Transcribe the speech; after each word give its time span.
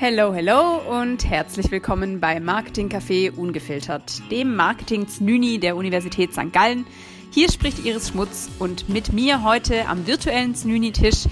Hello, 0.00 0.32
hello 0.32 0.76
und 0.88 1.28
herzlich 1.28 1.72
willkommen 1.72 2.20
bei 2.20 2.38
Marketing 2.38 2.88
Café 2.88 3.32
Ungefiltert, 3.34 4.22
dem 4.30 4.54
Marketing-Znüni 4.54 5.58
der 5.58 5.74
Universität 5.74 6.32
St. 6.32 6.52
Gallen. 6.52 6.86
Hier 7.32 7.50
spricht 7.50 7.84
Iris 7.84 8.10
Schmutz 8.10 8.48
und 8.60 8.88
mit 8.88 9.12
mir 9.12 9.42
heute 9.42 9.88
am 9.88 10.06
virtuellen 10.06 10.54
Znüni-Tisch 10.54 11.24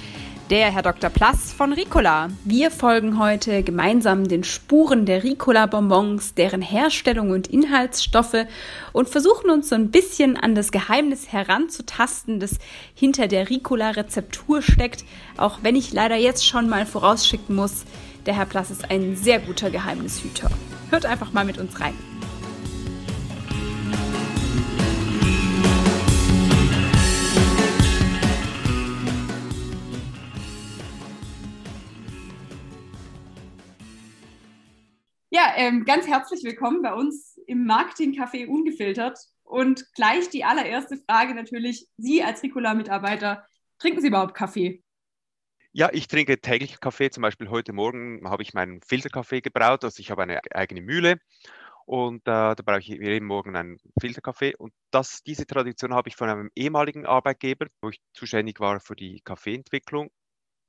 der 0.51 0.73
Herr 0.73 0.83
Dr. 0.83 1.11
Plass 1.11 1.53
von 1.53 1.73
Ricola. 1.75 2.29
Wir 2.45 2.73
folgen 2.73 3.21
heute 3.21 3.63
gemeinsam 3.63 4.27
den 4.27 4.43
Spuren 4.43 5.07
der 5.07 5.23
Ricola-Bonbons, 5.23 6.35
deren 6.35 6.61
Herstellung 6.61 7.31
und 7.31 7.47
Inhaltsstoffe 7.47 8.47
und 8.93 9.09
versuchen 9.09 9.49
uns 9.49 9.69
so 9.69 9.77
ein 9.77 9.93
bisschen 9.93 10.37
an 10.37 10.57
das 10.57 10.73
Geheimnis 10.73 11.33
heranzutasten, 11.33 12.41
das 12.41 12.59
hinter 12.97 13.29
der 13.29 13.49
Ricola-Rezeptur 13.49 14.61
steckt, 14.61 15.05
auch 15.37 15.61
wenn 15.63 15.77
ich 15.77 15.93
leider 15.93 16.17
jetzt 16.17 16.45
schon 16.45 16.69
mal 16.69 16.85
vorausschicken 16.85 17.55
muss, 17.55 17.85
der 18.27 18.35
Herr 18.35 18.47
Plass 18.47 18.71
ist 18.71 18.91
ein 18.91 19.17
sehr 19.17 19.39
guter 19.39 19.71
Geheimnishüter. 19.71 20.51
Hört 20.91 21.07
einfach 21.07 21.33
mal 21.33 21.45
mit 21.45 21.59
uns 21.59 21.81
rein. 21.81 21.95
Ja, 35.31 35.53
ähm, 35.57 35.85
ganz 35.85 36.07
herzlich 36.07 36.43
willkommen 36.45 36.83
bei 36.83 36.95
uns 36.95 37.39
im 37.47 37.67
Marketing-Café 37.67 38.47
Ungefiltert. 38.49 39.19
Und 39.45 39.85
gleich 39.95 40.29
die 40.31 40.45
allererste 40.45 40.97
Frage 40.97 41.35
natürlich, 41.35 41.87
Sie 41.99 42.25
als 42.25 42.43
Ricola-Mitarbeiter, 42.43 43.47
trinken 43.79 44.01
Sie 44.01 44.09
überhaupt 44.09 44.35
Kaffee? 44.35 44.83
Ja, 45.79 45.91
ich 45.93 46.09
trinke 46.09 46.41
täglich 46.41 46.81
Kaffee. 46.81 47.11
Zum 47.11 47.21
Beispiel 47.21 47.51
heute 47.51 47.75
Morgen 47.75 48.27
habe 48.31 48.43
ich 48.43 48.55
meinen 48.55 48.81
Filterkaffee 48.81 49.43
gebraut. 49.43 49.85
Also 49.85 50.01
ich 50.01 50.11
habe 50.11 50.23
eine 50.23 50.41
eigene 50.55 50.81
Mühle 50.81 51.19
und 51.85 52.21
äh, 52.21 52.55
da 52.55 52.57
brauche 52.65 52.79
ich 52.79 52.87
jeden 52.89 53.27
Morgen 53.27 53.57
einen 53.57 53.77
Filterkaffee. 54.01 54.57
Und 54.57 54.73
das, 54.91 55.23
diese 55.23 55.47
Tradition 55.47 55.93
habe 55.93 56.09
ich 56.09 56.17
von 56.17 56.31
einem 56.31 56.51
ehemaligen 56.57 57.05
Arbeitgeber, 57.05 57.67
wo 57.83 57.91
ich 57.91 58.01
zuständig 58.15 58.59
war 58.59 58.81
für 58.81 58.97
die 58.97 59.21
Kaffeeentwicklung. 59.23 60.09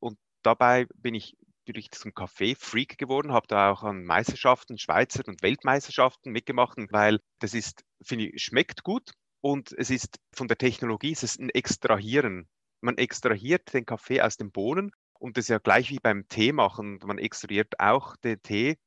Und 0.02 0.18
dabei 0.44 0.88
bin 0.96 1.16
ich 1.16 1.38
natürlich 1.66 1.92
zum 1.92 2.14
Kaffee-Freak 2.14 2.98
geworden, 2.98 3.32
habe 3.32 3.48
da 3.48 3.72
auch 3.72 3.84
an 3.84 4.04
Meisterschaften, 4.04 4.78
Schweizer 4.78 5.24
und 5.26 5.42
Weltmeisterschaften 5.42 6.34
mitgemacht, 6.34 6.80
weil 6.92 7.22
das 7.40 7.54
ist, 7.54 7.86
finde 8.04 8.26
ich, 8.28 8.44
schmeckt 8.44 8.84
gut 8.84 9.14
und 9.40 9.72
es 9.72 9.90
ist 9.90 10.20
von 10.34 10.50
der 10.50 10.58
Technologie, 10.58 11.14
es 11.14 11.24
ist 11.24 11.40
ein 11.40 11.50
Extrahieren. 11.50 12.50
Man 12.82 12.98
extrahiert 12.98 13.74
den 13.74 13.86
Kaffee 13.86 14.22
aus 14.22 14.38
den 14.38 14.52
Bohnen 14.52 14.92
und 15.20 15.38
das 15.38 15.46
ist 15.46 15.50
ja 15.50 15.60
gleich 15.60 15.90
wie 15.90 16.00
beim 16.00 16.28
Tee 16.28 16.52
machen. 16.52 17.00
Man 17.06 17.18
extrahiert 17.18 17.80
auch 17.80 18.16
den 18.18 18.42
Tee 18.42 18.78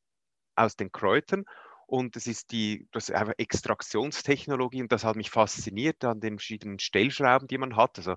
aus 0.56 0.76
den 0.76 0.92
Kräutern 0.92 1.44
und 1.86 2.14
das 2.16 2.26
ist 2.26 2.52
die 2.52 2.86
das 2.92 3.08
ist 3.08 3.14
einfach 3.14 3.34
Extraktionstechnologie 3.36 4.82
und 4.82 4.92
das 4.92 5.04
hat 5.04 5.16
mich 5.16 5.30
fasziniert 5.30 6.04
an 6.04 6.20
den 6.20 6.38
verschiedenen 6.38 6.78
Stellschrauben, 6.78 7.48
die 7.48 7.58
man 7.58 7.76
hat. 7.76 7.98
Also 7.98 8.12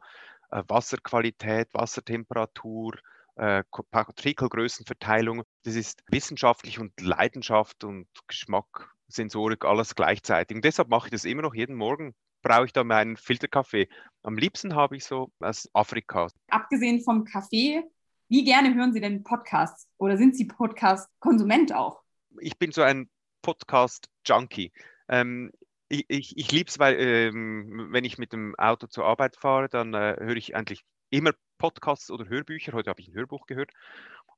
äh, 0.52 0.64
Wasserqualität, 0.67 1.70
Wassertemperatur, 1.73 2.94
äh, 3.36 3.64
Partikelgrößenverteilung. 3.92 5.44
Das 5.64 5.75
ist 5.75 6.03
wissenschaftlich 6.08 6.80
und 6.80 6.94
Leidenschaft 7.02 7.83
und 7.83 8.08
Geschmack, 8.27 8.94
Sensorik, 9.08 9.66
alles 9.66 9.95
gleichzeitig. 9.95 10.55
Und 10.55 10.66
deshalb 10.66 10.89
mache 10.89 11.08
ich 11.08 11.11
das 11.11 11.25
immer 11.25 11.42
noch 11.42 11.55
jeden 11.55 11.75
Morgen. 11.75 12.14
Brauche 12.44 12.66
ich 12.66 12.73
da 12.73 12.83
meinen 12.83 13.17
Filterkaffee. 13.17 13.88
Am 14.22 14.38
liebsten 14.38 14.75
habe 14.75 14.98
ich 14.98 15.05
so 15.05 15.31
aus 15.39 15.70
Afrika. 15.73 16.27
Abgesehen 16.50 17.02
vom 17.02 17.23
Kaffee, 17.23 17.81
wie 18.29 18.43
gerne 18.43 18.73
hören 18.73 18.93
Sie 18.93 19.02
denn 19.02 19.23
Podcasts? 19.23 19.88
Oder 19.97 20.17
sind 20.17 20.35
Sie 20.35 20.45
Podcast-Konsument 20.45 21.73
auch? 21.73 22.02
Ich 22.39 22.58
bin 22.58 22.71
so 22.71 22.81
ein 22.81 23.09
Podcast-Junkie. 23.42 24.71
Ähm, 25.08 25.52
ich, 25.89 26.05
ich, 26.08 26.37
ich 26.37 26.52
liebe 26.52 26.70
es, 26.70 26.80
weil 26.80 26.99
ähm, 26.99 27.87
wenn 27.92 28.05
ich 28.05 28.17
mit 28.17 28.33
dem 28.33 28.55
Auto 28.55 28.87
zur 28.87 29.05
Arbeit 29.05 29.36
fahre, 29.36 29.70
dann 29.70 29.93
äh, 29.93 30.15
höre 30.20 30.36
ich 30.36 30.55
eigentlich 30.55 30.83
immer 31.09 31.33
Podcasts 31.58 32.09
oder 32.09 32.27
Hörbücher. 32.27 32.73
Heute 32.73 32.89
habe 32.89 33.02
ich 33.02 33.09
ein 33.09 33.14
Hörbuch 33.14 33.45
gehört. 33.45 33.71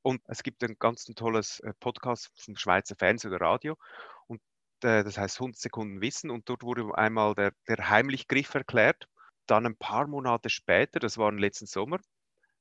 Und 0.02 0.22
es 0.28 0.44
gibt 0.44 0.64
ein 0.64 0.76
ganz 0.78 1.06
tolles 1.06 1.60
äh, 1.62 1.74
Podcast 1.80 2.32
vom 2.36 2.56
Schweizer 2.58 2.96
Fernsehen 2.96 3.32
oder 3.32 3.46
Radio. 3.46 3.78
Und 4.28 4.42
äh, 4.84 5.04
das 5.04 5.18
heißt 5.18 5.40
100 5.40 5.58
Sekunden 5.58 6.02
Wissen. 6.02 6.30
Und 6.30 6.50
dort 6.50 6.64
wurde 6.64 6.96
einmal 6.98 7.34
der, 7.34 7.54
der 7.68 7.90
Heimlichgriff 7.90 8.54
erklärt. 8.54 9.08
Dann 9.48 9.66
ein 9.66 9.78
paar 9.78 10.08
Monate 10.08 10.50
später, 10.50 11.00
das 11.00 11.18
war 11.18 11.30
im 11.30 11.38
letzten 11.38 11.68
Sommer, 11.68 12.00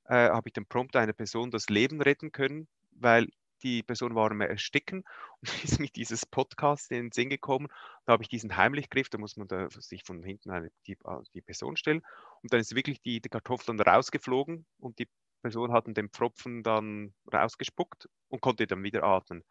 äh, 0.06 0.28
habe 0.28 0.48
ich 0.48 0.52
dann 0.52 0.66
prompt 0.66 0.96
einer 0.96 1.12
Person 1.12 1.50
das 1.50 1.68
Leben 1.68 2.00
retten 2.00 2.32
können, 2.32 2.68
weil 2.92 3.28
die 3.62 3.82
Person 3.82 4.14
war 4.14 4.32
mir 4.34 4.48
ersticken 4.48 5.04
und 5.40 5.64
ist 5.64 5.80
mit 5.80 5.96
dieses 5.96 6.26
Podcast 6.26 6.90
in 6.90 7.06
den 7.06 7.12
Sinn 7.12 7.30
gekommen. 7.30 7.68
Da 8.06 8.12
habe 8.12 8.22
ich 8.22 8.28
diesen 8.28 8.56
Heimlichgriff, 8.56 9.08
da 9.08 9.18
muss 9.18 9.36
man 9.36 9.48
da 9.48 9.68
sich 9.70 10.04
von 10.04 10.22
hinten 10.22 10.50
eine, 10.50 10.70
die, 10.86 10.96
die 11.34 11.40
Person 11.40 11.76
stellen 11.76 12.02
und 12.42 12.52
dann 12.52 12.60
ist 12.60 12.74
wirklich 12.74 13.00
die, 13.00 13.20
die 13.20 13.28
Kartoffel 13.28 13.76
dann 13.76 13.80
rausgeflogen 13.80 14.66
und 14.78 14.98
die 14.98 15.08
Person 15.42 15.72
hat 15.72 15.86
den 15.86 16.08
Pfropfen 16.08 16.62
dann 16.62 17.12
rausgespuckt 17.32 18.08
und 18.28 18.40
konnte 18.40 18.66
dann 18.66 18.82
wieder 18.82 19.02
atmen. 19.02 19.44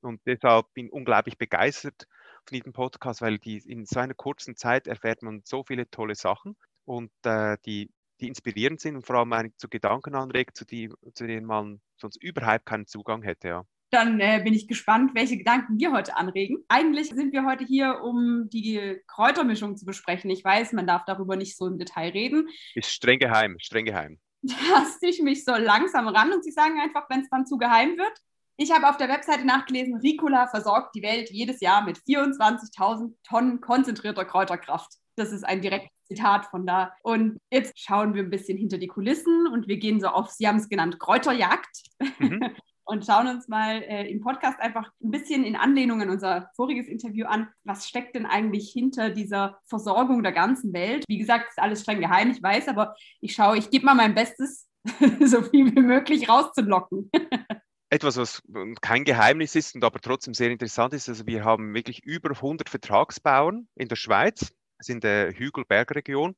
Und 0.00 0.20
deshalb 0.26 0.72
bin 0.74 0.86
ich 0.86 0.92
unglaublich 0.92 1.38
begeistert 1.38 2.06
von 2.44 2.56
diesem 2.56 2.72
Podcast, 2.72 3.22
weil 3.22 3.38
die, 3.38 3.58
in 3.58 3.86
so 3.86 4.00
einer 4.00 4.14
kurzen 4.14 4.56
Zeit 4.56 4.86
erfährt 4.86 5.22
man 5.22 5.42
so 5.44 5.62
viele 5.64 5.88
tolle 5.90 6.14
Sachen 6.14 6.56
und 6.84 7.10
äh, 7.24 7.56
die 7.64 7.90
die 8.20 8.28
inspirierend 8.28 8.80
sind 8.80 8.96
und 8.96 9.06
vor 9.06 9.16
allem 9.16 9.32
eigentlich 9.32 9.56
zu 9.56 9.68
Gedanken 9.68 10.14
anregt, 10.14 10.56
zu, 10.56 10.64
die, 10.64 10.90
zu 11.14 11.26
denen 11.26 11.46
man 11.46 11.80
sonst 11.96 12.22
überhaupt 12.22 12.66
keinen 12.66 12.86
Zugang 12.86 13.22
hätte. 13.22 13.48
Ja. 13.48 13.64
Dann 13.90 14.18
äh, 14.20 14.40
bin 14.42 14.52
ich 14.52 14.66
gespannt, 14.66 15.12
welche 15.14 15.36
Gedanken 15.36 15.78
wir 15.78 15.92
heute 15.92 16.16
anregen. 16.16 16.58
Eigentlich 16.68 17.10
sind 17.10 17.32
wir 17.32 17.44
heute 17.44 17.64
hier, 17.64 18.00
um 18.02 18.48
die 18.50 19.00
Kräutermischung 19.06 19.76
zu 19.76 19.84
besprechen. 19.84 20.28
Ich 20.30 20.44
weiß, 20.44 20.72
man 20.72 20.86
darf 20.86 21.04
darüber 21.06 21.36
nicht 21.36 21.56
so 21.56 21.66
im 21.66 21.78
Detail 21.78 22.10
reden. 22.10 22.48
Ist 22.74 22.90
streng 22.90 23.18
geheim, 23.18 23.56
streng 23.60 23.84
geheim. 23.84 24.18
Taste 24.46 25.06
ich 25.06 25.22
mich 25.22 25.44
so 25.44 25.52
langsam 25.52 26.08
ran 26.08 26.32
und 26.32 26.44
Sie 26.44 26.50
sagen 26.50 26.80
einfach, 26.80 27.08
wenn 27.08 27.20
es 27.20 27.30
dann 27.30 27.46
zu 27.46 27.58
geheim 27.58 27.96
wird. 27.96 28.18
Ich 28.58 28.72
habe 28.72 28.88
auf 28.88 28.96
der 28.96 29.08
Webseite 29.08 29.46
nachgelesen, 29.46 29.96
Ricola 29.96 30.46
versorgt 30.46 30.94
die 30.94 31.02
Welt 31.02 31.30
jedes 31.30 31.60
Jahr 31.60 31.84
mit 31.84 31.98
24.000 31.98 33.14
Tonnen 33.22 33.60
konzentrierter 33.60 34.24
Kräuterkraft. 34.24 34.94
Das 35.14 35.30
ist 35.30 35.44
ein 35.44 35.60
direktes 35.60 35.95
Zitat 36.06 36.46
von 36.46 36.66
da. 36.66 36.92
Und 37.02 37.38
jetzt 37.50 37.78
schauen 37.78 38.14
wir 38.14 38.22
ein 38.22 38.30
bisschen 38.30 38.58
hinter 38.58 38.78
die 38.78 38.88
Kulissen 38.88 39.46
und 39.52 39.68
wir 39.68 39.76
gehen 39.76 40.00
so 40.00 40.08
auf, 40.08 40.30
Sie 40.30 40.46
haben 40.46 40.56
es 40.56 40.68
genannt, 40.68 40.98
Kräuterjagd. 40.98 41.82
Mhm. 42.18 42.40
und 42.86 43.04
schauen 43.04 43.26
uns 43.26 43.48
mal 43.48 43.82
äh, 43.82 44.08
im 44.08 44.20
Podcast 44.20 44.60
einfach 44.60 44.90
ein 45.02 45.10
bisschen 45.10 45.44
in 45.44 45.56
Anlehnung 45.56 46.00
an 46.00 46.08
unser 46.08 46.50
voriges 46.54 46.86
Interview 46.86 47.26
an, 47.26 47.48
was 47.64 47.88
steckt 47.88 48.14
denn 48.14 48.26
eigentlich 48.26 48.70
hinter 48.70 49.10
dieser 49.10 49.58
Versorgung 49.66 50.22
der 50.22 50.32
ganzen 50.32 50.72
Welt? 50.72 51.04
Wie 51.08 51.18
gesagt, 51.18 51.50
ist 51.50 51.58
alles 51.58 51.82
streng 51.82 52.00
geheim, 52.00 52.30
ich 52.30 52.42
weiß, 52.42 52.68
aber 52.68 52.94
ich 53.20 53.34
schaue, 53.34 53.58
ich 53.58 53.70
gebe 53.70 53.84
mal 53.84 53.94
mein 53.94 54.14
Bestes, 54.14 54.68
so 55.24 55.42
viel 55.42 55.74
wie 55.74 55.80
möglich 55.80 56.28
rauszulocken. 56.28 57.10
Etwas, 57.90 58.16
was 58.16 58.42
kein 58.80 59.04
Geheimnis 59.04 59.54
ist 59.54 59.74
und 59.74 59.84
aber 59.84 60.00
trotzdem 60.00 60.34
sehr 60.34 60.50
interessant 60.50 60.92
ist, 60.92 61.08
also 61.08 61.26
wir 61.26 61.44
haben 61.44 61.74
wirklich 61.74 62.04
über 62.04 62.30
100 62.30 62.68
Vertragsbauern 62.68 63.68
in 63.76 63.88
der 63.88 63.96
Schweiz, 63.96 64.52
ist 64.78 64.90
in 64.90 65.00
der 65.00 65.32
Hügelbergregion 65.32 66.36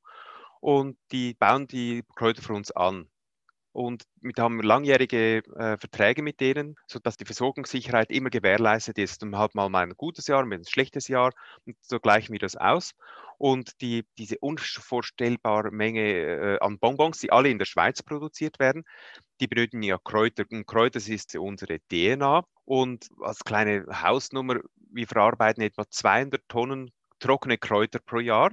und 0.61 0.97
die 1.13 1.35
bauen 1.35 1.67
die 1.67 2.05
Kräuter 2.17 2.43
für 2.43 2.55
uns 2.55 2.71
an. 2.73 3.09
Und 3.73 4.05
wir 4.23 4.33
haben 4.39 4.61
langjährige 4.61 5.37
äh, 5.55 5.79
Verträge 5.79 6.23
mit 6.23 6.41
denen, 6.41 6.75
sodass 6.89 7.17
die 7.17 7.25
Versorgungssicherheit 7.25 8.11
immer 8.11 8.29
gewährleistet 8.31 8.99
ist. 8.99 9.23
Und 9.23 9.39
hat 9.39 9.55
mal 9.55 9.73
ein 9.73 9.93
gutes 9.97 10.27
Jahr, 10.27 10.45
mal 10.45 10.57
ein 10.57 10.65
schlechtes 10.65 11.07
Jahr 11.07 11.33
und 11.65 11.77
so 11.83 12.01
gleichen 12.01 12.33
wir 12.33 12.41
das 12.41 12.57
aus. 12.57 12.95
Und 13.37 13.81
die, 13.81 14.05
diese 14.19 14.39
unvorstellbare 14.41 15.71
Menge 15.71 16.01
äh, 16.01 16.59
an 16.59 16.81
Bonbons, 16.81 17.19
die 17.19 17.31
alle 17.31 17.51
in 17.51 17.59
der 17.59 17.67
Schweiz 17.67 18.03
produziert 18.03 18.59
werden, 18.59 18.85
die 19.41 19.47
benötigen 19.47 19.83
ja 19.83 19.99
Kräuter. 20.03 20.45
Und 20.51 20.67
Kräuter 20.67 20.99
ist 20.99 21.37
unsere 21.37 21.79
DNA. 21.89 22.45
Und 22.65 23.09
als 23.21 23.45
kleine 23.45 23.87
Hausnummer, 24.03 24.57
wir 24.91 25.07
verarbeiten 25.07 25.63
etwa 25.63 25.89
200 25.89 26.43
Tonnen 26.49 26.91
trockene 27.19 27.59
Kräuter 27.59 27.99
pro 27.99 28.19
Jahr. 28.21 28.53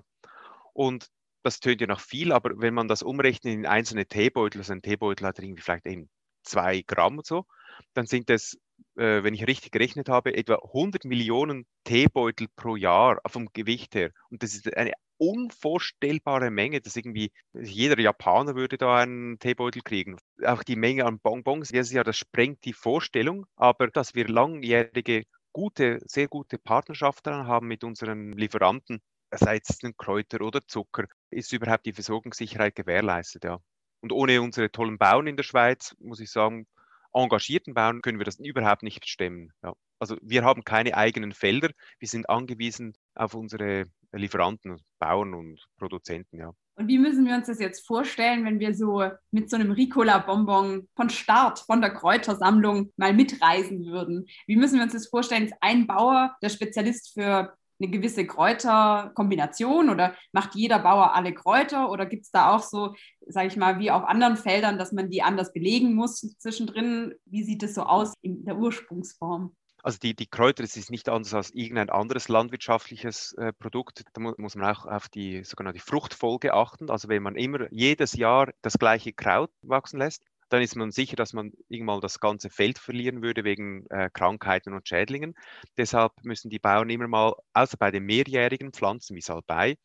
Und 0.74 1.08
das 1.44 1.60
tönt 1.60 1.82
ja 1.82 1.88
noch 1.88 2.00
viel, 2.00 2.32
aber 2.32 2.60
wenn 2.60 2.74
man 2.74 2.88
das 2.88 3.04
umrechnet 3.04 3.54
in 3.54 3.66
einzelne 3.66 4.08
Teebeutel, 4.08 4.62
also 4.62 4.74
ein 4.74 4.82
Teebeutel 4.82 5.28
hat 5.28 5.40
irgendwie 5.40 5.62
vielleicht 5.62 5.86
eben 5.86 6.10
zwei 6.44 6.82
Gramm 6.82 7.20
und 7.20 7.26
so, 7.26 7.46
dann 7.94 8.08
sind 8.08 8.30
das, 8.30 8.58
äh, 8.96 9.24
wenn 9.24 9.34
ich 9.34 9.48
richtig 9.48 9.72
gerechnet 9.72 10.10
habe, 10.10 10.36
etwa 10.36 10.56
100 10.56 11.06
Millionen 11.06 11.66
Teebeutel 11.84 12.48
pro 12.56 12.76
Jahr 12.76 13.22
vom 13.28 13.50
Gewicht 13.54 13.96
her. 13.96 14.12
Und 14.30 14.44
das 14.44 14.56
ist 14.56 14.76
eine 14.76 14.94
unvorstellbare 15.18 16.52
Menge, 16.52 16.82
dass 16.82 16.96
irgendwie 16.96 17.32
jeder 17.54 18.00
Japaner 18.00 18.56
würde 18.56 18.78
da 18.78 18.98
einen 18.98 19.40
Teebeutel 19.40 19.82
kriegen. 19.82 20.18
Auch 20.44 20.64
die 20.64 20.76
Menge 20.76 21.06
an 21.06 21.20
Bonbons, 21.20 21.72
ja, 21.72 22.04
das 22.04 22.18
sprengt 22.18 22.66
die 22.66 22.74
Vorstellung, 22.74 23.46
aber 23.56 23.88
dass 23.88 24.16
wir 24.16 24.28
langjährige 24.28 25.24
gute, 25.56 26.00
sehr 26.06 26.28
gute 26.28 26.58
Partnerschaften 26.58 27.48
haben 27.48 27.68
mit 27.68 27.86
unseren 27.86 28.34
Lieferanten, 28.34 29.02
sei 29.32 29.62
es 29.64 29.80
Kräuter 29.96 30.42
oder 30.42 30.60
Zucker, 30.68 31.06
ist 31.30 31.54
überhaupt 31.54 31.86
die 31.86 31.94
Versorgungssicherheit 31.94 32.76
gewährleistet, 32.76 33.46
ja. 33.46 33.60
Und 34.02 34.12
ohne 34.12 34.42
unsere 34.42 34.70
tollen 34.70 34.98
Bauern 34.98 35.28
in 35.28 35.38
der 35.38 35.44
Schweiz, 35.44 35.96
muss 35.98 36.20
ich 36.20 36.30
sagen, 36.30 36.68
engagierten 37.14 37.74
Bauern 37.74 38.02
können 38.02 38.20
wir 38.20 38.26
das 38.26 38.38
überhaupt 38.38 38.84
nicht 38.84 39.08
stemmen. 39.08 39.54
Ja. 39.64 39.74
Also 39.98 40.18
wir 40.22 40.44
haben 40.44 40.66
keine 40.66 40.98
eigenen 40.98 41.32
Felder, 41.32 41.70
wir 42.00 42.08
sind 42.10 42.30
angewiesen 42.30 42.94
auf 43.14 43.34
unsere 43.34 43.86
Lieferanten, 44.12 44.82
Bauern 45.00 45.34
und 45.34 45.66
Produzenten. 45.78 46.38
Ja. 46.38 46.52
Und 46.78 46.90
wie 46.90 46.98
müssen 46.98 47.26
wir 47.26 47.36
uns 47.36 47.48
das 47.48 47.60
jetzt 47.60 47.88
vorstellen, 47.88 48.44
wenn 48.44 48.60
wir 48.60 48.76
so 48.76 49.04
mit 49.32 49.50
so 49.50 49.56
einem 49.56 49.72
Ricola-Bonbon 49.72 50.90
von 50.96 51.10
Start, 51.10 51.60
von 51.60 51.80
der 51.80 51.92
Kräutersammlung 51.92 52.92
mal 52.98 53.14
mitreisen 53.14 53.86
würden? 53.86 54.26
Wie 54.46 54.58
müssen 54.58 54.76
wir 54.76 54.84
uns 54.84 54.94
das 54.94 55.08
vorstellen? 55.08 55.46
Ist 55.46 55.56
ein 55.62 55.88
Bauer 55.88 56.36
der 56.42 56.50
Spezialist 56.50 57.14
für 57.14 57.54
eine 57.80 57.90
gewisse 57.90 58.26
Kräuterkombination 58.26 59.90
oder 59.90 60.16
macht 60.32 60.56
jeder 60.56 60.80
Bauer 60.80 61.14
alle 61.14 61.34
Kräuter 61.34 61.92
oder 61.92 62.06
gibt 62.06 62.24
es 62.24 62.32
da 62.32 62.54
auch 62.56 62.62
so, 62.62 62.94
sage 63.28 63.48
ich 63.48 63.58
mal, 63.58 63.80
wie 63.80 63.92
auf 63.92 64.04
anderen 64.04 64.38
Feldern, 64.38 64.78
dass 64.78 64.92
man 64.92 65.10
die 65.10 65.22
anders 65.22 65.54
belegen 65.54 65.94
muss 65.94 66.36
zwischendrin? 66.40 67.14
Wie 67.26 67.44
sieht 67.44 67.64
es 67.64 67.76
so 67.76 67.84
aus 67.84 68.14
in 68.22 68.46
der 68.46 68.58
Ursprungsform? 68.58 69.56
Also 69.86 70.00
die, 70.00 70.16
die 70.16 70.26
Kräuter, 70.26 70.64
es 70.64 70.78
ist 70.78 70.90
nicht 70.90 71.10
anders 71.10 71.36
als 71.36 71.52
irgendein 71.52 71.92
anderes 71.92 72.28
landwirtschaftliches 72.28 73.34
äh, 73.34 73.54
Produkt. 73.54 74.04
Da 74.14 74.20
mu 74.20 74.34
muss 74.40 74.56
man 74.56 74.76
auch 74.76 74.88
auf 74.88 75.10
die 75.10 75.44
sogenannte 75.44 75.80
Fruchtfolge 75.80 76.56
achten. 76.56 76.90
Also 76.90 77.08
wenn 77.08 77.22
man 77.22 77.36
immer 77.36 77.72
jedes 77.72 78.14
Jahr 78.14 78.52
das 78.64 78.80
gleiche 78.80 79.14
Kraut 79.14 79.52
wachsen 79.62 80.00
lässt, 80.00 80.24
dann 80.50 80.64
ist 80.64 80.76
man 80.76 80.90
sicher, 80.90 81.16
dass 81.16 81.34
man 81.34 81.52
irgendwann 81.70 82.02
das 82.02 82.20
ganze 82.20 82.50
Feld 82.50 82.80
verlieren 82.80 83.22
würde 83.22 83.44
wegen 83.44 83.86
äh, 83.92 84.10
Krankheiten 84.12 84.74
und 84.74 84.88
Schädlingen. 84.88 85.36
Deshalb 85.78 86.14
müssen 86.24 86.50
die 86.50 86.58
Bauern 86.58 86.90
immer 86.90 87.08
mal, 87.08 87.36
außer 87.54 87.78
bei 87.78 87.92
den 87.92 88.06
mehrjährigen 88.06 88.74
Pflanzen 88.74 89.16
wie 89.16 89.22
Salbei, 89.22 89.78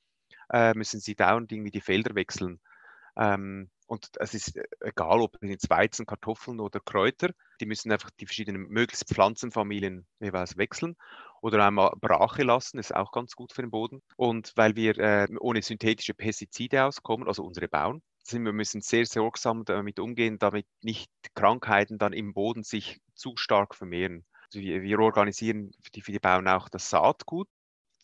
äh, 0.50 0.72
müssen 0.72 1.00
sie 1.00 1.14
dauernd 1.14 1.52
irgendwie 1.52 1.72
die 1.72 1.82
Felder 1.82 2.14
wechseln. 2.14 2.58
Ähm, 3.18 3.68
und 3.90 4.08
es 4.20 4.34
ist 4.34 4.56
äh, 4.56 4.62
egal, 4.80 5.20
ob 5.20 5.36
jetzt 5.42 5.68
Weizen, 5.68 6.06
Kartoffeln 6.06 6.60
oder 6.60 6.78
Kräuter, 6.78 7.30
die 7.60 7.66
müssen 7.66 7.90
einfach 7.90 8.10
die 8.10 8.26
verschiedenen 8.26 8.68
möglichst 8.68 9.08
Pflanzenfamilien 9.08 10.06
jeweils 10.20 10.56
wechseln 10.56 10.94
oder 11.42 11.66
einmal 11.66 11.90
Brache 12.00 12.44
lassen, 12.44 12.78
ist 12.78 12.94
auch 12.94 13.10
ganz 13.10 13.34
gut 13.34 13.52
für 13.52 13.62
den 13.62 13.72
Boden. 13.72 14.00
Und 14.16 14.52
weil 14.54 14.76
wir 14.76 14.96
äh, 14.96 15.26
ohne 15.40 15.60
synthetische 15.62 16.14
Pestizide 16.14 16.84
auskommen, 16.84 17.26
also 17.26 17.42
unsere 17.42 17.66
Bauern, 17.66 18.00
sind 18.22 18.44
wir 18.44 18.52
müssen 18.52 18.80
sehr 18.80 19.06
sorgsam 19.06 19.64
damit 19.64 19.98
umgehen, 19.98 20.38
damit 20.38 20.66
nicht 20.82 21.10
Krankheiten 21.34 21.98
dann 21.98 22.12
im 22.12 22.32
Boden 22.32 22.62
sich 22.62 23.00
zu 23.16 23.36
stark 23.36 23.74
vermehren. 23.74 24.24
Also 24.44 24.60
wir, 24.60 24.82
wir 24.82 25.00
organisieren 25.00 25.72
für 25.82 25.90
die, 25.90 26.02
für 26.02 26.12
die 26.12 26.20
Bauern 26.20 26.46
auch 26.46 26.68
das 26.68 26.90
Saatgut. 26.90 27.48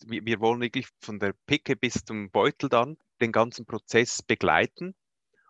Wir, 0.05 0.27
wir 0.27 0.41
wollen 0.41 0.61
wirklich 0.61 0.89
von 1.01 1.21
der 1.21 1.33
Picke 1.47 1.77
bis 1.77 2.05
zum 2.05 2.33
Beutel 2.33 2.69
dann 2.69 2.97
den 3.21 3.31
ganzen 3.31 3.67
Prozess 3.67 4.21
begleiten 4.21 4.97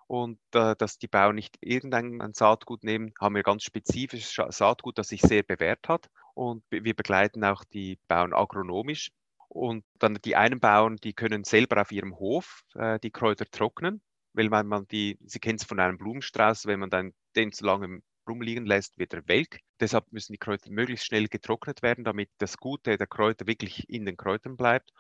und 0.07 0.39
äh, 0.55 0.77
dass 0.77 0.99
die 0.99 1.09
Bauern 1.09 1.35
nicht 1.35 1.57
irgendein 1.61 2.33
Saatgut 2.33 2.85
nehmen, 2.85 3.13
haben 3.21 3.35
wir 3.35 3.43
ganz 3.43 3.65
spezifisches 3.65 4.35
Saatgut, 4.57 4.99
das 4.99 5.09
sich 5.09 5.21
sehr 5.21 5.43
bewährt 5.43 5.89
hat. 5.89 6.09
Und 6.35 6.65
wir 6.71 6.95
begleiten 6.95 7.45
auch 7.45 7.65
die 7.65 7.99
Bauern 8.09 8.33
agronomisch. 8.33 9.11
Und 9.49 9.85
dann 9.99 10.19
die 10.25 10.37
einen 10.37 10.61
Bauern, 10.61 10.97
die 10.97 11.15
können 11.15 11.45
selber 11.45 11.81
auf 11.81 11.93
ihrem 11.93 12.17
Hof 12.19 12.63
äh, 12.75 12.99
die 13.01 13.11
Kräuter 13.11 13.47
trocknen, 13.47 14.03
weil 14.35 14.49
man, 14.49 14.67
man 14.67 14.87
die, 14.89 15.19
Sie 15.25 15.39
kennen 15.39 15.57
es 15.57 15.65
von 15.65 15.81
einem 15.81 15.99
Blumenstrauß, 15.99 16.67
wenn 16.67 16.81
man 16.81 16.91
dann 16.91 17.13
den 17.37 17.53
zu 17.53 17.65
lange 17.65 18.01
rumliegen 18.29 18.67
lässt, 18.67 18.99
wird 18.99 19.15
er 19.15 19.27
welk. 19.27 19.61
Deshalb 19.81 20.13
müssen 20.13 20.33
die 20.33 20.39
Kräuter 20.39 20.71
möglichst 20.71 21.07
schnell 21.07 21.29
getrocknet 21.29 21.83
werden, 21.83 22.05
damit 22.05 22.29
das 22.39 22.59
Gute 22.59 22.97
der 22.97 23.07
Kräuter 23.07 23.47
wirklich 23.47 23.89
in 23.89 24.05
den 24.05 24.17
Kräutern 24.17 24.57
bleibt. 24.57 24.93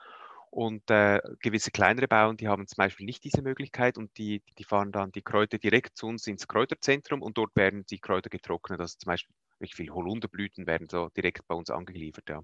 Und 0.56 0.90
äh, 0.90 1.20
gewisse 1.40 1.70
kleinere 1.70 2.08
Bauern, 2.08 2.38
die 2.38 2.48
haben 2.48 2.66
zum 2.66 2.76
Beispiel 2.78 3.04
nicht 3.04 3.22
diese 3.24 3.42
Möglichkeit 3.42 3.98
und 3.98 4.16
die, 4.16 4.42
die 4.58 4.64
fahren 4.64 4.90
dann 4.90 5.12
die 5.12 5.20
Kräuter 5.20 5.58
direkt 5.58 5.98
zu 5.98 6.06
uns 6.06 6.26
ins 6.26 6.48
Kräuterzentrum 6.48 7.20
und 7.20 7.36
dort 7.36 7.54
werden 7.56 7.84
die 7.90 7.98
Kräuter 7.98 8.30
getrocknet. 8.30 8.80
Also 8.80 8.96
zum 8.98 9.10
Beispiel 9.10 9.34
wie 9.60 9.68
viel 9.68 9.90
Holunderblüten 9.90 10.66
werden 10.66 10.88
so 10.88 11.10
direkt 11.10 11.46
bei 11.46 11.54
uns 11.54 11.68
angeliefert. 11.68 12.30
Ja. 12.30 12.42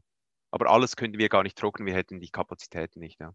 Aber 0.51 0.71
alles 0.71 0.97
könnten 0.97 1.19
wir 1.19 1.31
gar 1.31 1.43
nicht 1.43 1.57
trocknen, 1.57 1.87
wir 1.87 1.95
hätten 1.95 2.21
die 2.21 2.29
Kapazitäten 2.31 3.01
nicht. 3.01 3.19
Ja. 3.21 3.33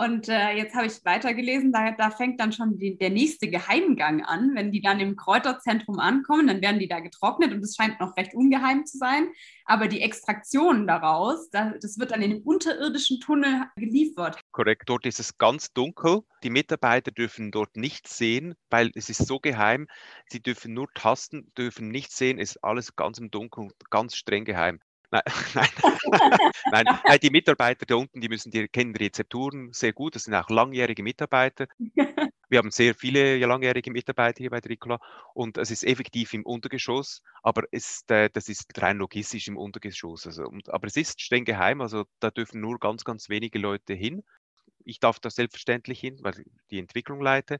Und 0.00 0.30
äh, 0.30 0.52
jetzt 0.52 0.74
habe 0.74 0.86
ich 0.86 1.04
weitergelesen, 1.04 1.72
da, 1.72 1.90
da 1.90 2.10
fängt 2.10 2.40
dann 2.40 2.52
schon 2.52 2.78
die, 2.78 2.96
der 2.96 3.10
nächste 3.10 3.50
Geheimgang 3.50 4.24
an. 4.24 4.52
Wenn 4.54 4.72
die 4.72 4.80
dann 4.80 4.98
im 4.98 5.14
Kräuterzentrum 5.14 5.98
ankommen, 5.98 6.46
dann 6.46 6.62
werden 6.62 6.78
die 6.78 6.88
da 6.88 7.00
getrocknet 7.00 7.52
und 7.52 7.62
es 7.62 7.76
scheint 7.76 8.00
noch 8.00 8.16
recht 8.16 8.32
ungeheim 8.32 8.86
zu 8.86 8.96
sein. 8.96 9.28
Aber 9.66 9.88
die 9.88 10.00
Extraktion 10.00 10.86
daraus, 10.86 11.50
da, 11.50 11.74
das 11.82 11.98
wird 11.98 12.12
dann 12.12 12.22
in 12.22 12.32
einem 12.32 12.42
unterirdischen 12.42 13.20
Tunnel 13.20 13.66
geliefert. 13.76 14.40
Korrekt, 14.52 14.84
dort 14.86 15.04
ist 15.04 15.20
es 15.20 15.36
ganz 15.36 15.72
dunkel. 15.74 16.22
Die 16.42 16.50
Mitarbeiter 16.50 17.10
dürfen 17.10 17.50
dort 17.50 17.76
nichts 17.76 18.16
sehen, 18.16 18.54
weil 18.70 18.90
es 18.94 19.10
ist 19.10 19.26
so 19.26 19.38
geheim. 19.38 19.86
Sie 20.30 20.40
dürfen 20.40 20.72
nur 20.72 20.88
tasten, 20.94 21.52
dürfen 21.58 21.88
nichts 21.88 22.16
sehen, 22.16 22.38
es 22.38 22.52
ist 22.52 22.64
alles 22.64 22.96
ganz 22.96 23.18
im 23.18 23.30
Dunkeln, 23.30 23.70
ganz 23.90 24.16
streng 24.16 24.46
geheim. 24.46 24.80
Nein, 25.54 25.68
nein, 26.70 26.84
nein, 27.04 27.18
die 27.20 27.30
Mitarbeiter 27.30 27.84
da 27.84 27.96
unten, 27.96 28.20
die 28.20 28.28
müssen, 28.28 28.52
die 28.52 28.68
kennen 28.68 28.94
Rezepturen 28.94 29.72
sehr 29.72 29.92
gut. 29.92 30.14
Das 30.14 30.24
sind 30.24 30.34
auch 30.34 30.48
langjährige 30.50 31.02
Mitarbeiter. 31.02 31.66
Wir 32.48 32.58
haben 32.58 32.70
sehr 32.70 32.94
viele 32.94 33.38
langjährige 33.44 33.90
Mitarbeiter 33.90 34.38
hier 34.38 34.50
bei 34.50 34.60
Tricola 34.60 34.98
und 35.34 35.58
es 35.58 35.72
ist 35.72 35.84
effektiv 35.84 36.32
im 36.32 36.44
Untergeschoss, 36.46 37.22
aber 37.42 37.64
ist, 37.72 38.10
äh, 38.10 38.30
das 38.32 38.48
ist 38.48 38.70
rein 38.80 38.98
logistisch 38.98 39.48
im 39.48 39.56
Untergeschoss. 39.56 40.26
Also, 40.26 40.44
und, 40.44 40.68
aber 40.68 40.86
es 40.86 40.96
ist 40.96 41.20
streng 41.20 41.44
geheim, 41.44 41.80
also 41.80 42.04
da 42.20 42.30
dürfen 42.30 42.60
nur 42.60 42.78
ganz, 42.78 43.04
ganz 43.04 43.28
wenige 43.28 43.58
Leute 43.58 43.94
hin. 43.94 44.22
Ich 44.84 45.00
darf 45.00 45.18
da 45.18 45.30
selbstverständlich 45.30 46.00
hin, 46.00 46.18
weil 46.22 46.40
ich 46.40 46.46
die 46.70 46.78
Entwicklung 46.78 47.20
leite, 47.20 47.58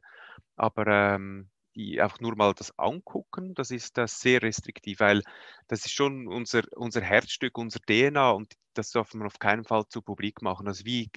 aber 0.55 0.87
ähm, 0.87 1.49
die 1.75 2.01
einfach 2.01 2.19
nur 2.19 2.35
mal 2.35 2.53
das 2.53 2.77
angucken, 2.77 3.53
das 3.55 3.71
ist 3.71 3.97
das 3.97 4.19
sehr 4.19 4.41
restriktiv, 4.41 4.99
weil 4.99 5.23
das 5.67 5.85
ist 5.85 5.93
schon 5.93 6.27
unser, 6.27 6.63
unser 6.75 7.01
Herzstück, 7.01 7.57
unser 7.57 7.79
DNA 7.79 8.31
und 8.31 8.53
das 8.73 8.91
darf 8.91 9.13
man 9.13 9.27
auf 9.27 9.39
keinen 9.39 9.63
Fall 9.63 9.85
zu 9.87 10.01
publik 10.01 10.41
machen. 10.41 10.67
Also 10.67 10.85
wie, 10.85 11.09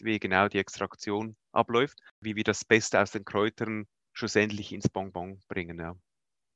wie 0.00 0.18
genau 0.18 0.48
die 0.48 0.58
Extraktion 0.58 1.36
abläuft, 1.52 1.98
wie 2.20 2.36
wir 2.36 2.44
das 2.44 2.64
Beste 2.64 3.00
aus 3.00 3.12
den 3.12 3.24
Kräutern 3.24 3.86
schlussendlich 4.12 4.72
ins 4.72 4.88
Bonbon 4.88 5.40
bringen. 5.48 5.78
Ja 5.78 5.96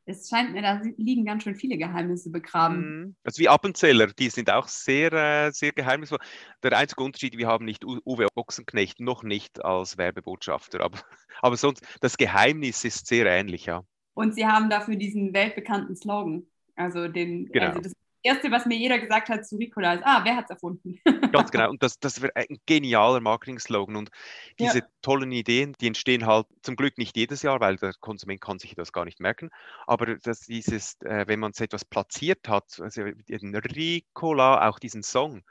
es 0.07 0.29
scheint 0.29 0.53
mir, 0.53 0.63
da 0.63 0.81
liegen 0.97 1.25
ganz 1.25 1.43
schön 1.43 1.55
viele 1.55 1.77
Geheimnisse 1.79 2.31
begraben. 2.31 2.79
Mhm. 2.79 3.17
Also 3.25 3.41
wie 3.41 3.49
Appenzeller, 3.49 4.09
die 4.09 4.29
sind 4.31 4.51
auch 4.51 4.69
sehr, 4.69 5.13
äh, 5.13 5.51
sehr 5.53 5.73
geheimnisvoll. 5.73 6.19
Der 6.63 6.77
einzige 6.77 7.03
Unterschied, 7.03 7.37
wir 7.37 7.47
haben 7.47 7.65
nicht 7.65 7.85
Uwe 7.85 8.27
Ochsenknecht, 8.35 9.01
noch 9.01 9.23
nicht 9.23 9.65
als 9.65 9.99
Werbebotschafter, 9.99 10.81
aber, 10.81 10.99
aber 11.43 11.57
sonst, 11.57 11.87
das 12.01 12.17
Geheimnis 12.17 12.85
ist 12.85 13.07
sehr 13.07 13.27
ähnlich, 13.27 13.67
ja. 13.67 13.83
Und 14.15 14.35
Sie 14.35 14.47
haben 14.47 14.69
dafür 14.69 14.97
diesen 14.97 15.33
weltbekannten 15.33 15.97
Slogan, 15.97 16.47
also 16.75 17.09
den, 17.09 17.47
genau. 17.53 17.69
also 17.69 17.81
das 17.81 17.93
Erste, 18.23 18.51
was 18.51 18.67
mir 18.67 18.77
jeder 18.77 18.99
gesagt 18.99 19.29
hat 19.29 19.47
zu 19.47 19.57
Ricola, 19.57 19.95
ist, 19.95 20.03
ah, 20.05 20.21
wer 20.25 20.37
hat 20.37 20.45
es 20.45 20.51
erfunden? 20.51 21.01
Ganz 21.33 21.51
genau. 21.51 21.71
Und 21.71 21.83
das, 21.83 21.99
das 21.99 22.21
wäre 22.21 22.35
ein 22.37 22.59
genialer 22.67 23.21
Marketing-Slogan. 23.21 23.97
Und 23.97 24.11
diese 24.59 24.81
ja. 24.81 24.87
tollen 25.01 25.33
Ideen, 25.33 25.75
die 25.81 25.87
entstehen 25.87 26.27
halt 26.27 26.47
zum 26.63 26.77
Glück 26.77 26.99
nicht 26.99 27.17
jedes 27.17 27.43
Jahr, 27.43 27.61
weil 27.61 27.77
der 27.77 27.95
Konsument 28.01 28.41
kann 28.41 28.59
sich 28.59 28.75
das 28.75 28.93
gar 28.93 29.05
nicht 29.05 29.21
merken. 29.21 29.51
Aber 29.87 30.17
dass 30.17 30.41
dieses, 30.41 31.01
äh, 31.03 31.27
wenn 31.27 31.41
man 31.41 31.53
so 31.53 31.65
etwas 31.65 31.85
platziert 31.85 32.49
hat, 32.49 32.79
also 32.81 33.05
den 33.05 33.57
Ricola, 33.57 34.69
auch 34.69 34.79
diesen 34.79 35.03
Song, 35.03 35.43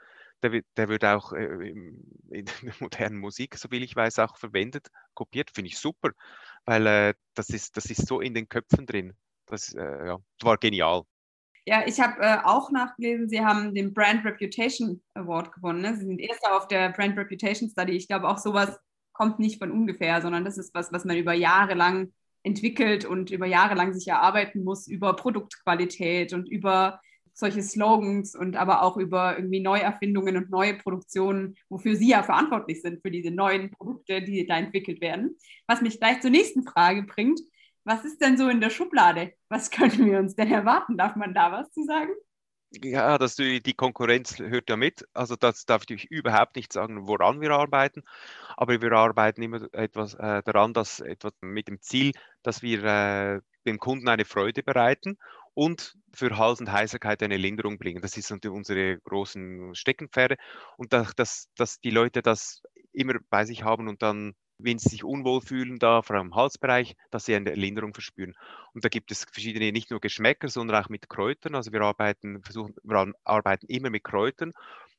der, 0.42 0.52
wird, 0.52 0.66
der 0.76 0.88
wird 0.88 1.04
auch 1.04 1.32
äh, 1.32 1.44
in 1.44 2.04
der 2.30 2.74
modernen 2.80 3.18
Musik, 3.18 3.56
so 3.56 3.68
viel 3.68 3.82
ich 3.82 3.96
weiß, 3.96 4.18
auch 4.20 4.36
verwendet, 4.36 4.88
kopiert. 5.14 5.50
Finde 5.50 5.68
ich 5.68 5.78
super, 5.78 6.10
weil 6.64 6.86
äh, 6.86 7.14
das, 7.34 7.50
ist, 7.50 7.76
das 7.76 7.86
ist 7.86 8.06
so 8.06 8.20
in 8.20 8.34
den 8.34 8.48
Köpfen 8.48 8.86
drin. 8.86 9.14
Das, 9.46 9.74
äh, 9.74 10.06
ja, 10.06 10.18
war 10.42 10.56
genial. 10.56 11.02
Ja, 11.66 11.86
ich 11.86 12.00
habe 12.00 12.20
äh, 12.20 12.38
auch 12.42 12.70
nachgelesen, 12.70 13.28
Sie 13.28 13.40
haben 13.40 13.74
den 13.74 13.92
Brand 13.92 14.24
Reputation 14.24 15.02
Award 15.14 15.52
gewonnen. 15.52 15.82
Ne? 15.82 15.94
Sie 15.96 16.06
sind 16.06 16.18
Erster 16.18 16.56
auf 16.56 16.68
der 16.68 16.90
Brand 16.90 17.16
Reputation 17.18 17.68
Study. 17.68 17.92
Ich 17.92 18.08
glaube, 18.08 18.28
auch 18.28 18.38
sowas 18.38 18.78
kommt 19.12 19.38
nicht 19.38 19.58
von 19.58 19.70
ungefähr, 19.70 20.22
sondern 20.22 20.44
das 20.44 20.56
ist 20.56 20.74
was, 20.74 20.92
was 20.92 21.04
man 21.04 21.16
über 21.16 21.34
Jahre 21.34 21.74
lang 21.74 22.12
entwickelt 22.42 23.04
und 23.04 23.30
über 23.30 23.46
Jahre 23.46 23.74
lang 23.74 23.92
sich 23.92 24.08
erarbeiten 24.08 24.64
muss, 24.64 24.88
über 24.88 25.14
Produktqualität 25.14 26.32
und 26.32 26.48
über 26.48 27.00
solche 27.34 27.62
Slogans 27.62 28.34
und 28.34 28.56
aber 28.56 28.82
auch 28.82 28.96
über 28.96 29.36
irgendwie 29.36 29.60
Neuerfindungen 29.60 30.36
und 30.36 30.50
neue 30.50 30.74
Produktionen, 30.74 31.56
wofür 31.68 31.96
Sie 31.96 32.08
ja 32.08 32.22
verantwortlich 32.22 32.82
sind, 32.82 33.02
für 33.02 33.10
diese 33.10 33.30
neuen 33.30 33.70
Produkte, 33.70 34.22
die 34.22 34.46
da 34.46 34.58
entwickelt 34.58 35.00
werden. 35.00 35.36
Was 35.66 35.80
mich 35.80 35.98
gleich 35.98 36.20
zur 36.20 36.30
nächsten 36.30 36.62
Frage 36.62 37.02
bringt. 37.02 37.40
Was 37.90 38.04
ist 38.04 38.20
denn 38.20 38.38
so 38.38 38.48
in 38.48 38.60
der 38.60 38.70
Schublade? 38.70 39.32
Was 39.48 39.68
können 39.68 40.06
wir 40.06 40.20
uns 40.20 40.36
denn 40.36 40.52
erwarten? 40.52 40.96
Darf 40.96 41.16
man 41.16 41.34
da 41.34 41.50
was 41.50 41.72
zu 41.72 41.82
sagen? 41.84 42.12
Ja, 42.70 43.18
dass 43.18 43.34
die, 43.34 43.60
die 43.60 43.74
Konkurrenz 43.74 44.38
hört 44.38 44.70
ja 44.70 44.76
mit. 44.76 45.04
Also 45.12 45.34
das 45.34 45.64
darf 45.64 45.82
ich 45.88 46.08
überhaupt 46.08 46.54
nicht 46.54 46.72
sagen, 46.72 47.08
woran 47.08 47.40
wir 47.40 47.50
arbeiten. 47.50 48.02
Aber 48.56 48.80
wir 48.80 48.92
arbeiten 48.92 49.42
immer 49.42 49.66
etwas 49.72 50.14
äh, 50.14 50.40
daran, 50.44 50.72
dass 50.72 51.00
etwas 51.00 51.32
mit 51.40 51.66
dem 51.66 51.80
Ziel, 51.80 52.12
dass 52.44 52.62
wir 52.62 52.84
äh, 52.84 53.40
dem 53.66 53.78
Kunden 53.78 54.08
eine 54.08 54.24
Freude 54.24 54.62
bereiten 54.62 55.18
und 55.54 55.96
für 56.14 56.38
Hals 56.38 56.60
und 56.60 56.70
Heiserkeit 56.70 57.24
eine 57.24 57.38
Linderung 57.38 57.76
bringen. 57.76 58.02
Das 58.02 58.12
sind 58.12 58.46
unsere 58.46 59.00
großen 59.00 59.74
Steckenpferde 59.74 60.36
und 60.76 60.92
dass, 60.92 61.12
dass, 61.16 61.48
dass 61.56 61.80
die 61.80 61.90
Leute 61.90 62.22
das 62.22 62.62
immer 62.92 63.14
bei 63.30 63.44
sich 63.44 63.64
haben 63.64 63.88
und 63.88 64.00
dann 64.00 64.36
wenn 64.62 64.78
sie 64.78 64.88
sich 64.88 65.04
unwohl 65.04 65.40
fühlen, 65.40 65.78
da 65.78 66.02
vor 66.02 66.16
allem 66.16 66.28
im 66.28 66.34
Halsbereich, 66.34 66.96
dass 67.10 67.24
sie 67.24 67.34
eine 67.34 67.54
Linderung 67.54 67.94
verspüren. 67.94 68.34
Und 68.74 68.84
da 68.84 68.88
gibt 68.88 69.10
es 69.10 69.24
verschiedene, 69.24 69.72
nicht 69.72 69.90
nur 69.90 70.00
Geschmäcker, 70.00 70.48
sondern 70.48 70.82
auch 70.82 70.88
mit 70.88 71.08
Kräutern. 71.08 71.54
Also 71.54 71.72
wir 71.72 71.80
arbeiten, 71.82 72.42
versuchen, 72.42 72.74
wir 72.82 73.12
arbeiten 73.24 73.66
immer 73.66 73.90
mit 73.90 74.04
Kräutern 74.04 74.52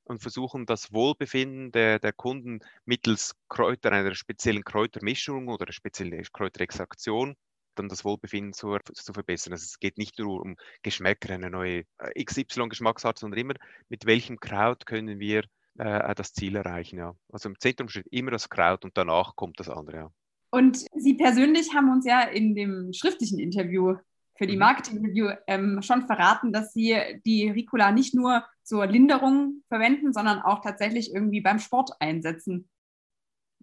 und 0.03 0.21
versuchen 0.21 0.65
das 0.65 0.91
Wohlbefinden 0.93 1.71
der, 1.71 1.99
der 1.99 2.13
Kunden 2.13 2.59
mittels 2.85 3.35
Kräuter, 3.49 3.91
einer 3.91 4.15
speziellen 4.15 4.63
Kräutermischung 4.63 5.47
oder 5.47 5.65
einer 5.65 5.73
speziellen 5.73 6.23
Kräuterextraktion 6.31 7.35
dann 7.75 7.89
das 7.89 8.03
Wohlbefinden 8.03 8.53
zu, 8.53 8.77
zu 8.93 9.13
verbessern. 9.13 9.53
Also 9.53 9.63
es 9.63 9.79
geht 9.79 9.97
nicht 9.97 10.19
nur 10.19 10.41
um 10.41 10.57
Geschmäcker, 10.81 11.33
eine 11.33 11.49
neue 11.49 11.85
äh, 11.99 12.23
XY-Geschmacksart, 12.23 13.17
sondern 13.17 13.39
immer, 13.39 13.53
mit 13.89 14.05
welchem 14.05 14.39
Kraut 14.39 14.85
können 14.85 15.19
wir 15.19 15.45
äh, 15.81 16.15
das 16.15 16.33
Ziel 16.33 16.55
erreichen. 16.55 16.97
Ja. 16.97 17.15
Also 17.31 17.49
im 17.49 17.59
Zentrum 17.59 17.89
steht 17.89 18.07
immer 18.07 18.31
das 18.31 18.49
Kraut 18.49 18.85
und 18.85 18.97
danach 18.97 19.35
kommt 19.35 19.59
das 19.59 19.69
andere. 19.69 19.97
Ja. 19.97 20.11
Und 20.51 20.85
Sie 20.95 21.13
persönlich 21.15 21.73
haben 21.73 21.91
uns 21.91 22.05
ja 22.05 22.21
in 22.21 22.55
dem 22.55 22.93
schriftlichen 22.93 23.39
Interview 23.39 23.95
für 24.37 24.47
die 24.47 24.53
mhm. 24.53 24.59
Marketing-Review 24.59 25.29
ähm, 25.47 25.81
schon 25.81 26.05
verraten, 26.07 26.51
dass 26.51 26.73
Sie 26.73 26.97
die 27.25 27.49
Ricola 27.49 27.91
nicht 27.91 28.13
nur 28.13 28.45
zur 28.63 28.85
Linderung 28.85 29.63
verwenden, 29.69 30.13
sondern 30.13 30.41
auch 30.41 30.61
tatsächlich 30.61 31.13
irgendwie 31.13 31.41
beim 31.41 31.59
Sport 31.59 31.91
einsetzen. 31.99 32.69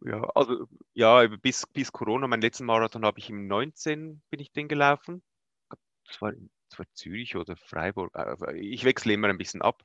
Ja, 0.05 0.23
also 0.35 0.67
ja, 0.95 1.27
bis, 1.27 1.67
bis 1.67 1.93
Corona, 1.93 2.27
meinen 2.27 2.43
letzten 2.43 2.65
Marathon 2.65 3.05
habe 3.05 3.19
ich 3.19 3.31
im 3.31 3.47
19 3.49 4.23
bin 4.31 4.41
ich 4.41 4.53
den 4.53 4.69
gelaufen. 4.69 5.23
Das 6.07 6.23
war, 6.23 6.33
das 6.71 6.79
war 6.79 6.87
Zürich 6.95 7.37
oder 7.37 7.57
Freiburg. 7.57 8.15
Äh, 8.15 8.57
ich 8.59 8.85
wechsle 8.85 9.13
immer 9.13 9.29
ein 9.29 9.39
bisschen 9.39 9.63
ab. 9.63 9.83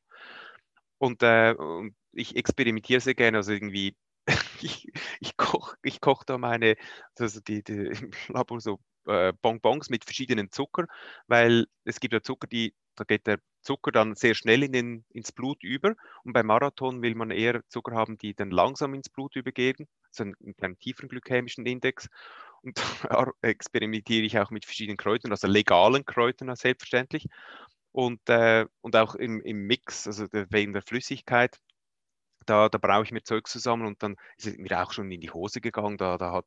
Und, 1.04 1.22
äh, 1.22 1.54
und 1.58 1.96
ich 2.14 2.38
experimentiere 2.38 3.02
sehr 3.02 3.14
gerne. 3.14 3.40
Also 3.40 3.52
irgendwie, 3.52 3.98
ich, 4.62 4.90
ich 5.20 5.36
koche 5.36 5.76
ich 5.84 6.00
koch 6.00 6.24
da 6.24 6.38
meine, 6.38 6.78
also 7.20 7.42
die, 7.42 7.62
die 7.62 7.74
im 8.08 8.12
Labor 8.30 8.62
so 8.62 8.80
äh, 9.08 9.34
Bonbons 9.42 9.90
mit 9.90 10.06
verschiedenen 10.06 10.50
Zucker, 10.50 10.86
weil 11.28 11.66
es 11.84 12.00
gibt 12.00 12.14
ja 12.14 12.22
Zucker, 12.22 12.48
die, 12.48 12.74
da 12.96 13.04
geht 13.04 13.28
der 13.28 13.40
Zucker 13.64 13.92
dann 13.92 14.16
sehr 14.16 14.34
schnell 14.34 14.64
in 14.64 14.72
den, 14.72 15.06
ins 15.10 15.34
Blut 15.34 15.62
über. 15.62 15.94
Und 16.24 16.32
beim 16.32 16.46
Marathon 16.46 17.02
will 17.02 17.16
man 17.16 17.32
eher 17.32 17.68
Zucker 17.68 17.98
haben, 17.98 18.18
die 18.18 18.34
dann 18.34 18.52
langsam 18.52 18.94
ins 18.94 19.10
Blut 19.10 19.36
übergehen, 19.36 19.90
also 20.08 20.32
mit 20.40 20.64
einem 20.64 20.80
tieferen 20.80 21.10
glykämischen 21.10 21.66
Index. 21.66 22.08
Und 22.62 22.78
da 23.10 23.30
experimentiere 23.42 24.24
ich 24.24 24.40
auch 24.40 24.52
mit 24.52 24.64
verschiedenen 24.64 24.96
Kräutern, 24.96 25.32
also 25.32 25.48
legalen 25.48 26.06
Kräutern 26.06 26.56
selbstverständlich. 26.56 27.28
Und, 27.94 28.28
äh, 28.28 28.66
und 28.82 28.96
auch 28.96 29.16
im, 29.16 29.40
im 29.42 29.68
Mix, 29.68 30.08
also 30.08 30.26
wegen 30.32 30.74
der 30.74 30.82
Flüssigkeit, 30.82 31.60
da, 32.46 32.68
da 32.68 32.78
brauche 32.78 33.04
ich 33.04 33.12
mir 33.12 33.24
Zeug 33.24 33.48
zusammen 33.48 33.86
und 33.86 34.04
dann 34.04 34.16
ist 34.36 34.48
es 34.48 34.58
mir 34.58 34.84
auch 34.84 34.92
schon 34.92 35.12
in 35.12 35.22
die 35.22 35.30
Hose 35.30 35.62
gegangen. 35.62 35.98
Da, 35.98 36.18
da, 36.18 36.34
hat, 36.34 36.46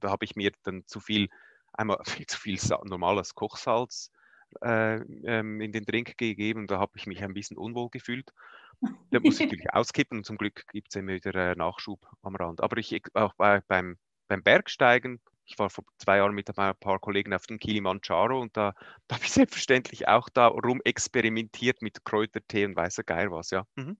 da 0.00 0.10
habe 0.10 0.24
ich 0.24 0.36
mir 0.36 0.52
dann 0.62 0.86
zu 0.86 1.00
viel, 1.00 1.28
einmal 1.72 1.98
viel 2.06 2.26
zu 2.26 2.38
viel 2.38 2.58
normales 2.84 3.34
Kochsalz 3.34 4.10
äh, 4.62 4.96
ähm, 5.24 5.60
in 5.60 5.72
den 5.72 5.84
Drink 5.84 6.16
gegeben. 6.16 6.68
Da 6.68 6.78
habe 6.78 6.92
ich 6.94 7.06
mich 7.06 7.22
ein 7.22 7.34
bisschen 7.34 7.58
unwohl 7.58 7.90
gefühlt. 7.90 8.32
Da 9.10 9.18
muss 9.20 9.40
ich 9.40 9.46
natürlich 9.50 9.72
auskippen 9.72 10.18
und 10.18 10.24
zum 10.24 10.38
Glück 10.38 10.64
gibt 10.68 10.88
es 10.90 10.96
immer 10.96 11.12
wieder 11.12 11.34
äh, 11.34 11.54
Nachschub 11.56 12.06
am 12.22 12.36
Rand. 12.36 12.62
Aber 12.62 12.76
ich 12.78 12.94
auch 13.14 13.34
bei, 13.34 13.60
beim, 13.66 13.98
beim 14.28 14.42
Bergsteigen, 14.44 15.20
ich 15.48 15.58
war 15.58 15.70
vor 15.70 15.84
zwei 15.96 16.18
Jahren 16.18 16.34
mit 16.34 16.56
ein 16.56 16.74
paar 16.76 16.98
Kollegen 16.98 17.32
auf 17.32 17.46
dem 17.46 17.58
Kilimanjaro 17.58 18.40
und 18.40 18.56
da, 18.56 18.74
da 19.08 19.16
habe 19.16 19.24
ich 19.24 19.32
selbstverständlich 19.32 20.06
auch 20.06 20.28
darum 20.28 20.80
experimentiert 20.84 21.82
mit 21.82 22.04
Kräutertee 22.04 22.66
und 22.66 22.76
weißer 22.76 23.02
Geil 23.02 23.30
was, 23.30 23.50
ja. 23.50 23.64
Mhm. 23.76 23.96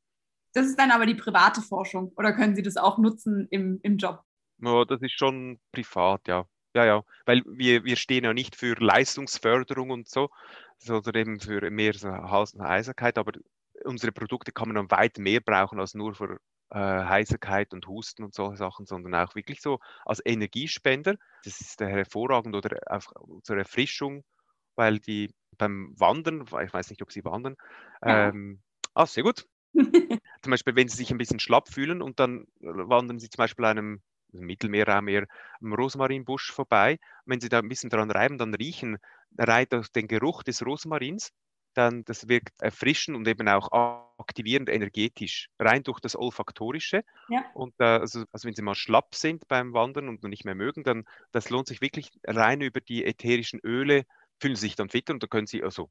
Das 0.53 0.67
ist 0.67 0.79
dann 0.79 0.91
aber 0.91 1.07
die 1.07 1.15
private 1.15 1.63
Forschung 1.63 2.13
oder 2.17 2.33
können 2.33 2.55
Sie 2.55 2.63
das 2.63 2.77
auch 2.77 2.99
nutzen 2.99 3.49
im, 3.51 3.81
im 3.83 3.97
Job? 3.97 4.23
Ja, 4.59 4.85
das 4.85 5.01
ist 5.03 5.19
schon 5.19 5.59
privat, 5.73 6.29
ja. 6.29 6.47
Ja, 6.75 6.85
ja, 6.85 7.03
weil 7.25 7.43
wir, 7.47 7.85
wir 7.85 7.97
stehen 7.97 8.25
ja 8.25 8.35
nicht 8.35 8.55
für 8.55 8.75
Leistungsförderung 8.79 9.91
und 9.91 10.09
so, 10.09 10.29
sondern 10.79 11.15
eben 11.15 11.41
für 11.41 11.71
mehr 11.71 11.95
so 11.95 12.09
Hals- 12.09 12.53
und 12.53 12.63
Heiserkeit, 12.63 13.17
aber 13.17 13.33
unsere 13.85 14.13
Produkte 14.13 14.53
kann 14.53 14.69
man 14.69 14.75
dann 14.77 14.91
weit 14.91 15.19
mehr 15.19 15.41
brauchen 15.41 15.81
als 15.81 15.95
nur 15.95 16.15
für 16.15 16.39
äh, 16.71 16.79
Heiserkeit 16.79 17.73
und 17.73 17.87
Husten 17.87 18.25
und 18.25 18.35
solche 18.35 18.57
Sachen, 18.57 18.87
sondern 18.87 19.15
auch 19.15 19.35
wirklich 19.35 19.61
so 19.61 19.79
als 20.05 20.21
Energiespender. 20.25 21.17
Das 21.45 21.61
ist 21.61 21.81
hervorragend 21.81 22.55
oder 22.55 22.79
auch 22.87 23.05
zur 23.43 23.57
Erfrischung, 23.57 24.25
weil 24.77 24.99
die 24.99 25.35
beim 25.57 25.95
Wandern, 25.99 26.43
ich 26.43 26.73
weiß 26.73 26.91
nicht, 26.91 27.03
ob 27.03 27.11
Sie 27.13 27.25
wandern, 27.25 27.57
ja. 28.05 28.29
ähm, 28.29 28.61
ah, 28.95 29.07
sehr 29.07 29.23
gut. 29.23 29.47
zum 30.43 30.51
Beispiel, 30.51 30.77
wenn 30.77 30.89
Sie 30.89 30.97
sich 30.97 31.11
ein 31.11 31.19
bisschen 31.19 31.41
schlapp 31.41 31.69
fühlen 31.69 32.03
und 32.03 32.21
dann 32.21 32.47
wandern 32.61 33.19
Sie 33.19 33.29
zum 33.29 33.39
Beispiel 33.39 33.65
einem 33.65 34.03
Mittelmeerraum 34.33 35.07
mehr 35.07 35.27
am 35.61 35.73
Rosmarinbusch 35.73 36.53
vorbei. 36.53 36.99
wenn 37.25 37.41
Sie 37.41 37.49
da 37.49 37.59
ein 37.59 37.69
bisschen 37.69 37.91
dran 37.91 38.11
reiben, 38.11 38.39
dann 38.39 38.55
riechen, 38.55 38.99
reiht 39.37 39.73
den 39.95 40.09
Geruch 40.09 40.43
des 40.43 40.65
Rosmarins, 40.65 41.33
dann 41.75 42.05
das 42.05 42.29
wirkt 42.29 42.61
erfrischend 42.61 43.17
und 43.17 43.27
eben 43.29 43.49
auch 43.49 43.71
aktivierend 44.19 44.69
energetisch, 44.69 45.49
rein 45.59 45.83
durch 45.83 46.01
das 46.01 46.17
Olfaktorische. 46.17 47.05
Ja. 47.29 47.45
Und 47.55 47.75
äh, 47.79 47.85
also, 47.85 48.25
also, 48.33 48.47
wenn 48.47 48.55
Sie 48.55 48.63
mal 48.63 48.75
schlapp 48.75 49.15
sind 49.15 49.47
beim 49.49 49.73
Wandern 49.73 50.09
und 50.09 50.23
nicht 50.25 50.45
mehr 50.45 50.55
mögen, 50.55 50.83
dann 50.83 51.05
das 51.33 51.51
lohnt 51.51 51.69
sich 51.69 51.81
wirklich 51.81 52.11
rein 52.27 52.61
über 52.61 52.81
die 52.81 53.05
ätherischen 53.05 53.61
Öle, 53.63 54.05
fühlen 54.41 54.57
Sie 54.57 54.63
sich 54.63 54.77
dann 54.77 54.89
fitter 54.89 55.15
und 55.15 55.23
da 55.23 55.27
können 55.27 55.47
Sie 55.47 55.63
also 55.63 55.91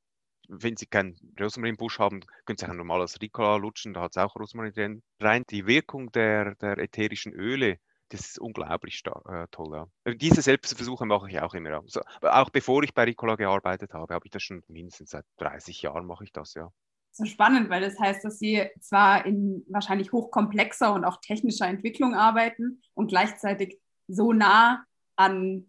wenn 0.49 0.77
Sie 0.77 0.85
keinen 0.85 1.17
Rosmarinbusch 1.39 1.99
haben, 1.99 2.21
können 2.45 2.57
Sie 2.57 2.65
auch 2.65 2.69
ein 2.69 2.77
normales 2.77 3.19
Ricola 3.21 3.57
lutschen, 3.57 3.93
da 3.93 4.01
hat 4.01 4.11
es 4.15 4.17
auch 4.17 4.35
Rosmarin 4.35 4.71
drin. 4.71 5.03
Rein 5.19 5.43
die 5.49 5.67
Wirkung 5.67 6.11
der, 6.13 6.55
der 6.55 6.77
ätherischen 6.77 7.33
Öle 7.33 7.79
das 8.09 8.21
ist 8.21 8.39
unglaublich 8.39 9.01
äh, 9.05 9.47
toll. 9.51 9.75
Ja. 9.75 9.87
Äh, 10.03 10.15
diese 10.15 10.41
Selbstversuche 10.41 11.05
mache 11.05 11.29
ich 11.29 11.39
auch 11.39 11.53
immer. 11.53 11.81
Also, 11.81 12.01
auch 12.21 12.49
bevor 12.49 12.83
ich 12.83 12.93
bei 12.93 13.03
Ricola 13.03 13.35
gearbeitet 13.35 13.93
habe, 13.93 14.13
habe 14.13 14.25
ich 14.25 14.31
das 14.31 14.43
schon 14.43 14.63
mindestens 14.67 15.11
seit 15.11 15.25
30 15.37 15.81
Jahren 15.81 16.05
mache 16.05 16.23
ich 16.23 16.31
das, 16.31 16.53
ja. 16.53 16.71
So 17.11 17.25
spannend, 17.25 17.69
weil 17.69 17.81
das 17.81 17.99
heißt, 17.99 18.23
dass 18.23 18.37
Sie 18.37 18.63
zwar 18.79 19.25
in 19.25 19.65
wahrscheinlich 19.69 20.11
hochkomplexer 20.11 20.93
und 20.93 21.03
auch 21.03 21.19
technischer 21.19 21.67
Entwicklung 21.67 22.13
arbeiten 22.13 22.81
und 22.93 23.07
gleichzeitig 23.07 23.79
so 24.07 24.33
nah 24.33 24.85
an, 25.15 25.65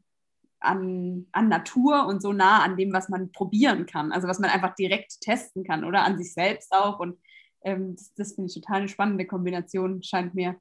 an, 0.60 1.26
an 1.32 1.48
Natur 1.48 2.06
und 2.06 2.20
so 2.20 2.34
nah 2.34 2.62
an 2.62 2.76
dem, 2.76 2.92
was 2.92 3.08
man 3.08 3.32
probieren 3.32 3.86
kann, 3.86 4.12
also 4.12 4.28
was 4.28 4.38
man 4.38 4.50
einfach 4.50 4.74
direkt 4.74 5.20
testen 5.22 5.64
kann 5.64 5.84
oder 5.84 6.04
an 6.04 6.18
sich 6.18 6.34
selbst 6.34 6.70
auch. 6.72 6.98
Und 7.00 7.18
ähm, 7.62 7.96
das, 7.96 8.12
das 8.14 8.34
finde 8.34 8.48
ich 8.48 8.54
total 8.54 8.80
eine 8.80 8.88
spannende 8.88 9.26
Kombination, 9.26 10.02
scheint 10.02 10.34
mir 10.34 10.60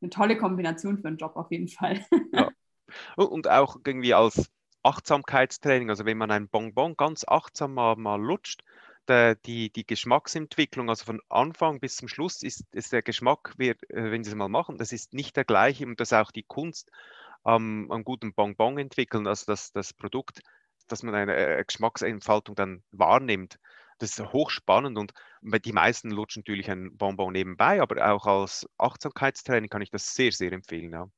eine 0.00 0.10
tolle 0.10 0.36
Kombination 0.36 0.98
für 0.98 1.08
einen 1.08 1.16
Job 1.16 1.36
auf 1.36 1.50
jeden 1.50 1.68
Fall. 1.68 2.04
Ja. 2.32 2.50
Und 3.16 3.48
auch 3.48 3.76
irgendwie 3.84 4.14
als 4.14 4.50
Achtsamkeitstraining, 4.82 5.90
also 5.90 6.04
wenn 6.04 6.18
man 6.18 6.30
ein 6.30 6.48
Bonbon 6.48 6.96
ganz 6.96 7.24
achtsam 7.26 7.74
mal, 7.74 7.96
mal 7.96 8.20
lutscht, 8.20 8.62
der, 9.08 9.34
die, 9.34 9.70
die 9.70 9.86
Geschmacksentwicklung, 9.86 10.88
also 10.88 11.04
von 11.04 11.20
Anfang 11.28 11.80
bis 11.80 11.96
zum 11.96 12.08
Schluss, 12.08 12.42
ist, 12.42 12.64
ist 12.72 12.92
der 12.92 13.02
Geschmack, 13.02 13.54
wird, 13.56 13.82
äh, 13.90 14.10
wenn 14.10 14.22
Sie 14.22 14.30
es 14.30 14.36
mal 14.36 14.48
machen, 14.48 14.78
das 14.78 14.92
ist 14.92 15.14
nicht 15.14 15.36
der 15.36 15.44
gleiche 15.44 15.86
und 15.86 15.98
das 16.00 16.12
ist 16.12 16.18
auch 16.18 16.30
die 16.30 16.42
Kunst 16.42 16.90
am, 17.42 17.90
am 17.90 18.04
guten 18.04 18.34
Bonbon 18.34 18.78
entwickeln, 18.78 19.26
also 19.26 19.44
das, 19.46 19.72
das 19.72 19.92
Produkt, 19.92 20.42
dass 20.88 21.02
man 21.02 21.14
eine 21.14 21.34
äh, 21.36 21.64
Geschmacksentfaltung 21.64 22.54
dann 22.54 22.82
wahrnimmt. 22.92 23.58
Das 23.98 24.18
ist 24.18 24.32
hochspannend 24.32 24.96
und 24.96 25.12
die 25.42 25.72
meisten 25.72 26.10
lutschen 26.10 26.40
natürlich 26.40 26.70
ein 26.70 26.96
Bonbon 26.96 27.32
nebenbei, 27.32 27.82
aber 27.82 28.12
auch 28.12 28.26
als 28.26 28.68
Achtsamkeitstraining 28.78 29.68
kann 29.68 29.82
ich 29.82 29.90
das 29.90 30.14
sehr, 30.14 30.32
sehr 30.32 30.52
empfehlen. 30.52 30.92
Ja. 30.92 31.08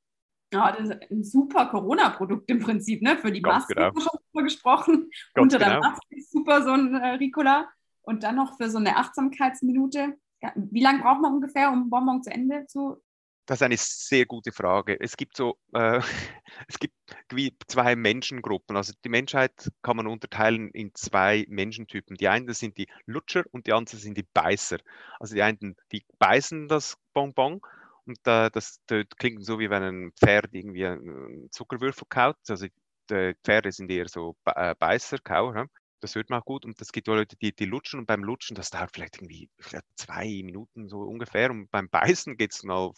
Ja, 0.52 0.72
das 0.72 0.88
ist 0.88 1.10
ein 1.10 1.22
super 1.22 1.66
Corona-Produkt 1.66 2.50
im 2.50 2.60
Prinzip, 2.60 3.02
ne? 3.02 3.16
Für 3.16 3.30
die 3.30 3.40
Ganz 3.40 3.68
Maske 3.68 3.74
genau. 3.74 4.00
schon 4.00 4.18
drüber 4.32 4.42
gesprochen. 4.42 5.10
Ganz 5.34 5.44
Unter 5.44 5.58
der 5.58 5.76
genau. 5.76 5.80
Maske 5.80 6.16
ist 6.16 6.32
super 6.32 6.62
so 6.62 6.72
ein 6.72 6.94
äh, 6.94 7.10
Ricola. 7.10 7.68
Und 8.02 8.24
dann 8.24 8.36
noch 8.36 8.56
für 8.56 8.68
so 8.68 8.78
eine 8.78 8.96
Achtsamkeitsminute. 8.96 10.16
Ja, 10.42 10.52
wie 10.56 10.82
lange 10.82 11.02
braucht 11.02 11.20
man 11.20 11.34
ungefähr, 11.34 11.70
um 11.70 11.88
Bonbon 11.88 12.22
zu 12.22 12.30
Ende 12.30 12.66
zu 12.66 13.00
das 13.50 13.58
ist 13.58 13.62
eine 13.64 13.76
sehr 13.76 14.26
gute 14.26 14.52
Frage. 14.52 14.96
Es 15.00 15.16
gibt 15.16 15.36
so, 15.36 15.58
äh, 15.74 16.00
es 16.68 16.78
gibt 16.78 16.94
wie 17.32 17.56
zwei 17.66 17.96
Menschengruppen. 17.96 18.76
Also 18.76 18.92
die 19.04 19.08
Menschheit 19.08 19.72
kann 19.82 19.96
man 19.96 20.06
unterteilen 20.06 20.70
in 20.70 20.94
zwei 20.94 21.44
Menschentypen. 21.48 22.16
Die 22.16 22.28
einen 22.28 22.54
sind 22.54 22.78
die 22.78 22.86
Lutscher 23.06 23.42
und 23.50 23.66
die 23.66 23.72
anderen 23.72 23.98
sind 23.98 24.16
die 24.16 24.22
Beißer. 24.22 24.78
Also 25.18 25.34
die 25.34 25.42
einen, 25.42 25.74
die 25.90 26.04
beißen 26.20 26.68
das 26.68 26.96
Bonbon 27.12 27.60
und 28.06 28.18
äh, 28.24 28.50
das, 28.52 28.78
das, 28.86 29.04
klingt 29.18 29.44
so, 29.44 29.58
wie 29.58 29.68
wenn 29.68 29.82
ein 29.82 30.12
Pferd 30.12 30.50
irgendwie 30.52 30.86
einen 30.86 31.50
Zuckerwürfel 31.50 32.06
kaut. 32.08 32.36
Also 32.48 32.68
die 33.10 33.34
Pferde 33.42 33.72
sind 33.72 33.90
eher 33.90 34.06
so 34.06 34.36
Beißer, 34.44 35.18
Kauer. 35.18 35.66
Das 36.00 36.14
hört 36.14 36.30
man 36.30 36.40
auch 36.40 36.44
gut. 36.44 36.64
Und 36.64 36.80
es 36.80 36.92
gibt 36.92 37.06
Leute, 37.06 37.36
die, 37.36 37.54
die 37.54 37.66
lutschen 37.66 38.00
und 38.00 38.06
beim 38.06 38.24
Lutschen, 38.24 38.54
das 38.54 38.70
dauert 38.70 38.90
vielleicht 38.92 39.16
irgendwie 39.16 39.48
zwei 39.96 40.42
Minuten 40.42 40.88
so 40.88 41.00
ungefähr. 41.02 41.50
Und 41.50 41.70
beim 41.70 41.88
Beißen 41.88 42.36
geht 42.36 42.52
es 42.52 42.62
mal, 42.62 42.92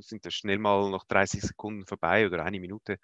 sind 0.00 0.26
das 0.26 0.34
schnell 0.34 0.58
mal 0.58 0.90
noch 0.90 1.04
30 1.04 1.40
Sekunden 1.42 1.86
vorbei 1.86 2.26
oder 2.26 2.44
eine 2.44 2.60
Minute. 2.60 2.98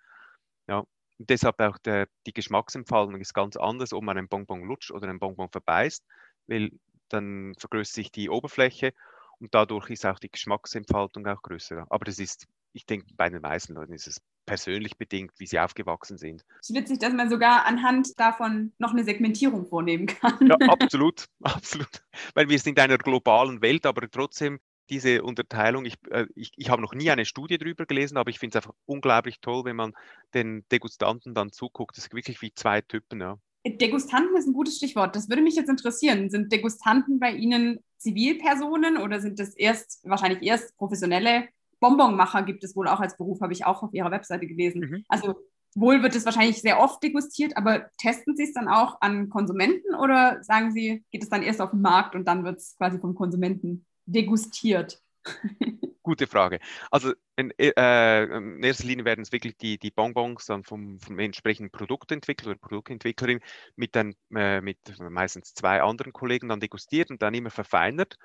Ja. 0.66 0.84
Und 1.18 1.30
deshalb 1.30 1.60
auch 1.60 1.78
der, 1.78 2.08
die 2.26 2.32
Geschmacksempfaltung 2.32 3.20
ist 3.20 3.34
ganz 3.34 3.56
anders, 3.56 3.92
ob 3.92 4.02
man 4.02 4.18
einen 4.18 4.28
Bonbon 4.28 4.64
lutscht 4.64 4.90
oder 4.90 5.08
einen 5.08 5.20
Bonbon 5.20 5.48
verbeißt, 5.48 6.04
weil 6.48 6.70
dann 7.08 7.54
vergrößert 7.58 7.94
sich 7.94 8.10
die 8.10 8.28
Oberfläche 8.28 8.92
und 9.38 9.54
dadurch 9.54 9.90
ist 9.90 10.06
auch 10.06 10.18
die 10.18 10.30
Geschmacksentfaltung 10.30 11.26
auch 11.26 11.42
größer. 11.42 11.86
Aber 11.88 12.04
das 12.04 12.18
ist, 12.18 12.46
ich 12.72 12.86
denke, 12.86 13.06
bei 13.14 13.28
den 13.30 13.42
meisten 13.42 13.74
Leuten 13.74 13.92
ist 13.92 14.08
es 14.08 14.20
persönlich 14.46 14.96
bedingt, 14.96 15.32
wie 15.38 15.46
sie 15.46 15.58
aufgewachsen 15.58 16.18
sind. 16.18 16.44
Es 16.60 16.70
ist 16.70 16.76
witzig, 16.76 16.98
dass 16.98 17.12
man 17.12 17.30
sogar 17.30 17.66
anhand 17.66 18.18
davon 18.18 18.72
noch 18.78 18.92
eine 18.92 19.04
Segmentierung 19.04 19.66
vornehmen 19.66 20.06
kann. 20.06 20.46
Ja, 20.46 20.56
absolut, 20.68 21.26
absolut. 21.42 22.04
Weil 22.34 22.48
wir 22.48 22.58
sind 22.58 22.78
in 22.78 22.84
einer 22.84 22.98
globalen 22.98 23.62
Welt, 23.62 23.86
aber 23.86 24.10
trotzdem 24.10 24.60
diese 24.90 25.22
Unterteilung, 25.22 25.84
ich, 25.86 25.94
äh, 26.10 26.26
ich, 26.34 26.52
ich 26.56 26.68
habe 26.68 26.82
noch 26.82 26.94
nie 26.94 27.10
eine 27.10 27.24
Studie 27.24 27.58
darüber 27.58 27.86
gelesen, 27.86 28.18
aber 28.18 28.30
ich 28.30 28.38
finde 28.38 28.58
es 28.58 28.64
einfach 28.64 28.76
unglaublich 28.86 29.40
toll, 29.40 29.64
wenn 29.64 29.76
man 29.76 29.94
den 30.34 30.64
Degustanten 30.70 31.34
dann 31.34 31.52
zuguckt. 31.52 31.96
Das 31.96 32.06
ist 32.06 32.14
wirklich 32.14 32.42
wie 32.42 32.52
zwei 32.52 32.80
Typen, 32.82 33.20
ja. 33.20 33.38
Degustanten 33.66 34.36
ist 34.36 34.46
ein 34.46 34.52
gutes 34.52 34.76
Stichwort. 34.76 35.16
Das 35.16 35.30
würde 35.30 35.40
mich 35.40 35.54
jetzt 35.54 35.70
interessieren. 35.70 36.28
Sind 36.28 36.52
Degustanten 36.52 37.18
bei 37.18 37.32
Ihnen 37.32 37.82
Zivilpersonen 37.96 38.98
oder 38.98 39.20
sind 39.20 39.38
das 39.38 39.54
erst, 39.54 40.00
wahrscheinlich 40.04 40.42
erst 40.42 40.76
professionelle 40.76 41.48
Bonbonmacher 41.84 42.44
gibt 42.44 42.64
es 42.64 42.74
wohl 42.74 42.88
auch 42.88 43.00
als 43.00 43.18
Beruf, 43.18 43.42
habe 43.42 43.52
ich 43.52 43.66
auch 43.66 43.82
auf 43.82 43.92
Ihrer 43.92 44.10
Webseite 44.10 44.46
gelesen. 44.46 44.80
Mhm. 44.80 45.04
Also 45.06 45.34
wohl 45.74 46.02
wird 46.02 46.14
es 46.14 46.24
wahrscheinlich 46.24 46.62
sehr 46.62 46.80
oft 46.80 47.02
degustiert, 47.02 47.58
aber 47.58 47.90
testen 47.98 48.36
Sie 48.36 48.44
es 48.44 48.54
dann 48.54 48.68
auch 48.68 49.02
an 49.02 49.28
Konsumenten 49.28 49.94
oder 49.94 50.42
sagen 50.42 50.72
Sie, 50.72 51.04
geht 51.10 51.22
es 51.22 51.28
dann 51.28 51.42
erst 51.42 51.60
auf 51.60 51.72
den 51.72 51.82
Markt 51.82 52.14
und 52.14 52.26
dann 52.26 52.42
wird 52.42 52.58
es 52.58 52.74
quasi 52.78 52.98
vom 52.98 53.14
Konsumenten 53.14 53.84
degustiert? 54.06 54.98
Gute 56.02 56.26
Frage. 56.26 56.58
Also 56.90 57.12
in, 57.36 57.50
äh, 57.58 58.24
in, 58.24 58.62
erster 58.62 58.86
Linie 58.86 59.04
werden 59.04 59.22
es 59.22 59.32
wirklich 59.32 59.56
die, 59.58 59.78
die 59.78 59.90
Bonbons 59.90 60.46
dann 60.46 60.62
vom, 60.62 60.98
vom 61.00 61.18
entsprechenden 61.18 61.70
Produktentwickler 61.70 62.50
oder 62.50 62.58
Produktentwicklerin 62.58 63.40
mit, 63.76 63.94
dann, 63.94 64.14
äh, 64.34 64.62
mit 64.62 64.78
meistens 64.98 65.52
zwei 65.52 65.82
anderen 65.82 66.12
Kollegen 66.12 66.48
dann 66.48 66.60
degustiert 66.60 67.10
und 67.10 67.20
dann 67.20 67.34
immer 67.34 67.50
verfeinert. 67.50 68.16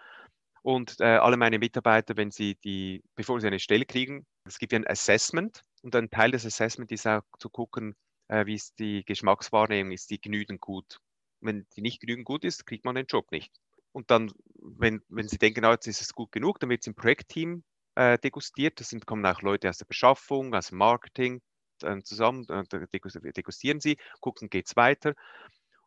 Und 0.62 1.00
äh, 1.00 1.06
alle 1.06 1.38
meine 1.38 1.60
Mitarbeiter, 1.60 2.18
wenn 2.18 2.32
sie 2.32 2.56
die, 2.56 3.04
bevor 3.16 3.40
sie 3.40 3.48
eine 3.48 3.60
Stelle 3.60 3.86
kriegen, 3.86 4.26
es 4.46 4.58
gibt 4.58 4.74
ja 4.74 4.80
ein 4.80 4.88
Assessment 4.88 5.64
und 5.82 5.96
ein 5.96 6.10
Teil 6.10 6.32
des 6.32 6.46
Assessments 6.46 6.92
ist 6.92 7.08
auch 7.08 7.22
zu 7.40 7.50
gucken, 7.50 7.96
äh, 8.28 8.46
wie 8.46 8.56
ist 8.56 8.80
die 8.80 9.04
Geschmackswahrnehmung, 9.06 9.92
ist 9.92 10.10
die 10.10 10.20
genügend 10.20 10.62
gut. 10.62 11.00
Wenn 11.42 11.66
die 11.76 11.82
nicht 11.82 12.02
genügend 12.02 12.26
gut 12.26 12.44
ist, 12.44 12.66
kriegt 12.66 12.86
man 12.86 12.96
den 12.96 13.06
Job 13.06 13.32
nicht. 13.32 13.54
Und 13.92 14.12
dann, 14.12 14.32
wenn, 14.56 15.02
wenn 15.10 15.28
Sie 15.28 15.38
denken, 15.38 15.66
oh, 15.66 15.72
jetzt 15.72 15.88
ist 15.88 16.02
es 16.02 16.14
gut 16.14 16.32
genug, 16.32 16.60
dann 16.60 16.70
wird 16.70 16.82
es 16.82 16.88
im 16.88 16.96
Projektteam 16.96 17.64
äh, 17.96 18.18
degustiert. 18.20 18.80
Das 18.80 18.90
sind, 18.90 19.06
kommen 19.06 19.26
auch 19.26 19.42
Leute 19.42 19.70
aus 19.70 19.78
der 19.78 19.86
Beschaffung, 19.86 20.54
aus 20.54 20.68
dem 20.68 20.78
Marketing 20.78 21.42
äh, 21.82 22.00
zusammen, 22.04 22.46
äh, 22.50 22.64
degustieren 22.92 23.80
sie, 23.80 23.98
gucken, 24.20 24.50
geht 24.50 24.68
es 24.68 24.76
weiter. 24.76 25.14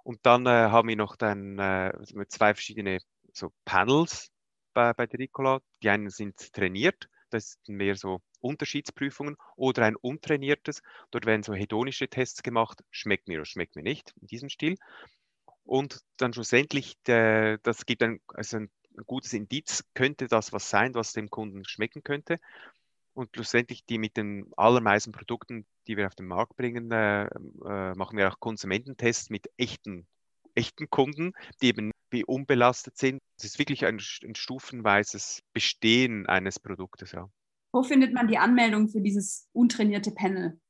Und 0.03 0.19
dann 0.23 0.47
äh, 0.47 0.51
haben 0.51 0.89
wir 0.89 0.97
noch 0.97 1.17
dann 1.17 1.59
äh, 1.59 1.93
zwei 2.29 2.55
verschiedene 2.55 2.99
so 3.33 3.53
Panels 3.65 4.32
bei, 4.73 4.93
bei 4.93 5.07
der 5.07 5.19
Ricola. 5.19 5.61
Die 5.83 5.91
einen 5.91 6.11
sind 6.11 6.53
trainiert, 6.53 7.09
das 7.31 7.59
sind 7.63 7.77
mehr 7.77 7.97
so 7.97 8.21
Unterschiedsprüfungen 8.41 9.37
oder 9.57 9.85
ein 9.85 9.97
untrainiertes. 9.97 10.83
Dort 11.11 11.27
werden 11.27 11.43
so 11.43 11.55
hedonische 11.55 12.09
Tests 12.09 12.43
gemacht, 12.43 12.83
schmeckt 12.91 13.29
mir 13.29 13.39
oder 13.39 13.47
schmeckt 13.47 13.77
mir 13.77 13.83
nicht, 13.83 14.13
in 14.21 14.27
diesem 14.27 14.49
Stil 14.49 14.77
und 15.65 16.01
dann 16.17 16.33
schlussendlich, 16.33 16.97
der, 17.07 17.59
das 17.59 17.87
gibt 17.87 18.03
ein, 18.03 18.21
also 18.29 18.59
ein 18.59 18.71
gutes 19.07 19.33
Indiz, 19.33 19.85
könnte 19.95 20.27
das 20.27 20.53
was 20.53 20.69
sein, 20.69 20.95
was 20.95 21.13
dem 21.13 21.31
Kunden 21.31 21.65
schmecken 21.65 22.03
könnte. 22.03 22.39
Und 23.15 23.31
schlussendlich 23.35 23.85
die 23.85 23.99
mit 23.99 24.17
den 24.17 24.51
allermeisten 24.57 25.13
Produkten, 25.13 25.67
die 25.87 25.97
wir 25.97 26.07
auf 26.07 26.15
den 26.15 26.27
Markt 26.27 26.57
bringen, 26.57 26.91
äh, 26.91 27.25
äh, 27.25 27.95
machen 27.95 28.17
wir 28.17 28.29
auch 28.29 28.41
Konsumententests 28.41 29.29
mit 29.29 29.51
echten, 29.57 30.07
echten 30.55 30.89
Kunden, 30.89 31.33
die 31.61 31.69
eben 31.69 31.91
wie 32.11 32.25
unbelastet 32.25 32.97
sind. 32.97 33.21
Es 33.43 33.51
ist 33.51 33.59
wirklich 33.59 33.85
ein, 33.87 34.01
ein 34.23 34.35
stufenweises 34.37 35.43
Bestehen 35.53 36.27
eines 36.27 36.61
Produktes. 36.61 37.11
Ja. 37.11 37.29
Wo 37.73 37.83
findet 37.83 38.13
man 38.13 38.29
die 38.29 38.39
Anmeldung 38.39 38.89
für 38.89 39.01
dieses 39.01 39.49
untrainierte 39.53 40.13
Panel? 40.13 40.61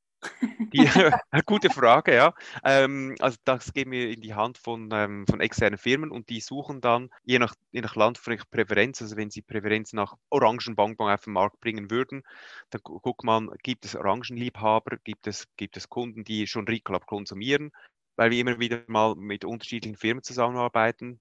Die, 0.71 0.89
gute 1.45 1.69
Frage, 1.69 2.15
ja. 2.15 2.33
Ähm, 2.63 3.15
also 3.19 3.37
das 3.43 3.73
geben 3.73 3.91
wir 3.91 4.09
in 4.09 4.21
die 4.21 4.33
Hand 4.33 4.57
von, 4.57 4.89
ähm, 4.91 5.27
von 5.27 5.39
externen 5.41 5.77
Firmen 5.77 6.09
und 6.09 6.29
die 6.29 6.39
suchen 6.39 6.81
dann, 6.81 7.09
je 7.23 7.39
nach, 7.39 7.53
je 7.71 7.81
nach 7.81 7.95
Land 7.95 8.17
vielleicht 8.17 8.49
Präferenz, 8.49 9.01
also 9.01 9.17
wenn 9.17 9.29
sie 9.29 9.41
Präferenz 9.41 9.93
nach 9.93 10.15
Orangenbonbon 10.29 11.11
auf 11.11 11.25
den 11.25 11.33
Markt 11.33 11.59
bringen 11.59 11.91
würden, 11.91 12.23
dann 12.71 12.81
guckt 12.81 13.23
man, 13.23 13.51
gibt 13.61 13.85
es 13.85 13.95
Orangenliebhaber, 13.95 14.97
gibt 15.03 15.27
es, 15.27 15.47
gibt 15.57 15.77
es 15.77 15.89
Kunden, 15.89 16.23
die 16.23 16.47
schon 16.47 16.67
Reclub 16.67 17.05
konsumieren, 17.05 17.71
weil 18.15 18.31
wir 18.31 18.39
immer 18.39 18.59
wieder 18.59 18.81
mal 18.87 19.15
mit 19.15 19.45
unterschiedlichen 19.45 19.97
Firmen 19.97 20.23
zusammenarbeiten. 20.23 21.19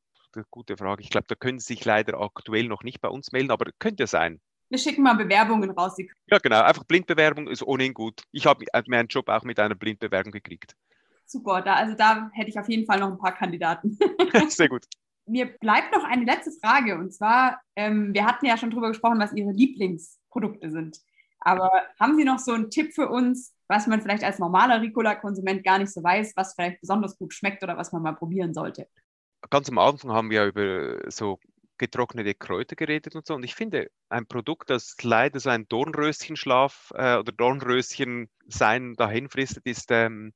Gute 0.50 0.76
Frage. 0.76 1.02
Ich 1.02 1.10
glaube, 1.10 1.26
da 1.28 1.34
können 1.34 1.58
Sie 1.58 1.74
sich 1.74 1.84
leider 1.84 2.20
aktuell 2.20 2.68
noch 2.68 2.82
nicht 2.82 3.00
bei 3.00 3.08
uns 3.08 3.32
melden, 3.32 3.50
aber 3.50 3.70
könnte 3.78 4.06
sein 4.06 4.40
wir 4.72 4.78
schicken 4.78 5.02
mal 5.02 5.14
Bewerbungen 5.14 5.70
raus. 5.70 5.98
Ja, 6.30 6.38
genau. 6.38 6.62
Einfach 6.62 6.84
Blindbewerbung 6.84 7.46
ist 7.46 7.62
ohnehin 7.62 7.92
gut. 7.92 8.22
Ich 8.32 8.46
habe 8.46 8.64
meinen 8.86 9.06
Job 9.06 9.28
auch 9.28 9.42
mit 9.42 9.60
einer 9.60 9.74
Blindbewerbung 9.74 10.32
gekriegt. 10.32 10.74
Super, 11.26 11.60
da, 11.60 11.74
also 11.74 11.94
da 11.94 12.30
hätte 12.32 12.48
ich 12.48 12.58
auf 12.58 12.68
jeden 12.70 12.86
Fall 12.86 12.98
noch 12.98 13.10
ein 13.10 13.18
paar 13.18 13.34
Kandidaten. 13.34 13.98
Sehr 14.48 14.70
gut. 14.70 14.86
Mir 15.26 15.46
bleibt 15.58 15.94
noch 15.94 16.04
eine 16.04 16.24
letzte 16.24 16.52
Frage 16.52 16.96
und 16.96 17.12
zwar, 17.12 17.60
ähm, 17.76 18.14
wir 18.14 18.24
hatten 18.24 18.46
ja 18.46 18.56
schon 18.56 18.70
darüber 18.70 18.88
gesprochen, 18.88 19.20
was 19.20 19.34
Ihre 19.34 19.52
Lieblingsprodukte 19.52 20.70
sind. 20.70 20.98
Aber 21.40 21.70
haben 22.00 22.16
Sie 22.16 22.24
noch 22.24 22.38
so 22.38 22.52
einen 22.52 22.70
Tipp 22.70 22.94
für 22.94 23.10
uns, 23.10 23.54
was 23.68 23.86
man 23.86 24.00
vielleicht 24.00 24.24
als 24.24 24.38
normaler 24.38 24.80
Ricola-Konsument 24.80 25.64
gar 25.64 25.78
nicht 25.78 25.92
so 25.92 26.02
weiß, 26.02 26.32
was 26.34 26.54
vielleicht 26.54 26.80
besonders 26.80 27.18
gut 27.18 27.34
schmeckt 27.34 27.62
oder 27.62 27.76
was 27.76 27.92
man 27.92 28.02
mal 28.02 28.12
probieren 28.12 28.54
sollte? 28.54 28.88
Ganz 29.50 29.68
am 29.68 29.78
Anfang 29.78 30.12
haben 30.12 30.30
wir 30.30 30.44
über 30.46 31.10
so 31.10 31.38
getrocknete 31.78 32.34
Kräuter 32.34 32.76
geredet 32.76 33.16
und 33.16 33.26
so. 33.26 33.34
Und 33.34 33.42
ich 33.42 33.54
finde, 33.54 33.90
ein 34.08 34.26
Produkt, 34.26 34.70
das 34.70 34.94
leider 35.02 35.40
so 35.40 35.50
ein 35.50 35.66
Dornröschenschlaf 35.68 36.92
äh, 36.94 37.16
oder 37.16 37.32
Dornröschen 37.32 38.30
sein 38.46 38.94
dahin 38.94 39.28
fristet, 39.28 39.66
ist 39.66 39.90
ähm, 39.90 40.32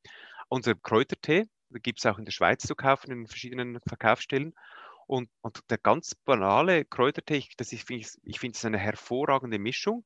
unser 0.49 0.75
Kräutertee. 0.75 1.45
Da 1.71 1.79
gibt 1.79 2.01
es 2.01 2.07
auch 2.07 2.19
in 2.19 2.25
der 2.25 2.33
Schweiz 2.33 2.67
zu 2.67 2.75
kaufen, 2.75 3.13
in 3.13 3.27
verschiedenen 3.27 3.79
Verkaufsstellen. 3.87 4.55
Und, 5.07 5.29
und 5.41 5.61
der 5.71 5.79
ganz 5.79 6.15
banale 6.17 6.85
Kräutertee, 6.85 7.45
das 7.57 7.73
ist, 7.73 7.87
find 7.87 8.01
ich, 8.01 8.11
ich 8.25 8.41
finde 8.41 8.57
es 8.57 8.65
eine 8.65 8.79
hervorragende 8.79 9.61
Mischung 9.61 10.05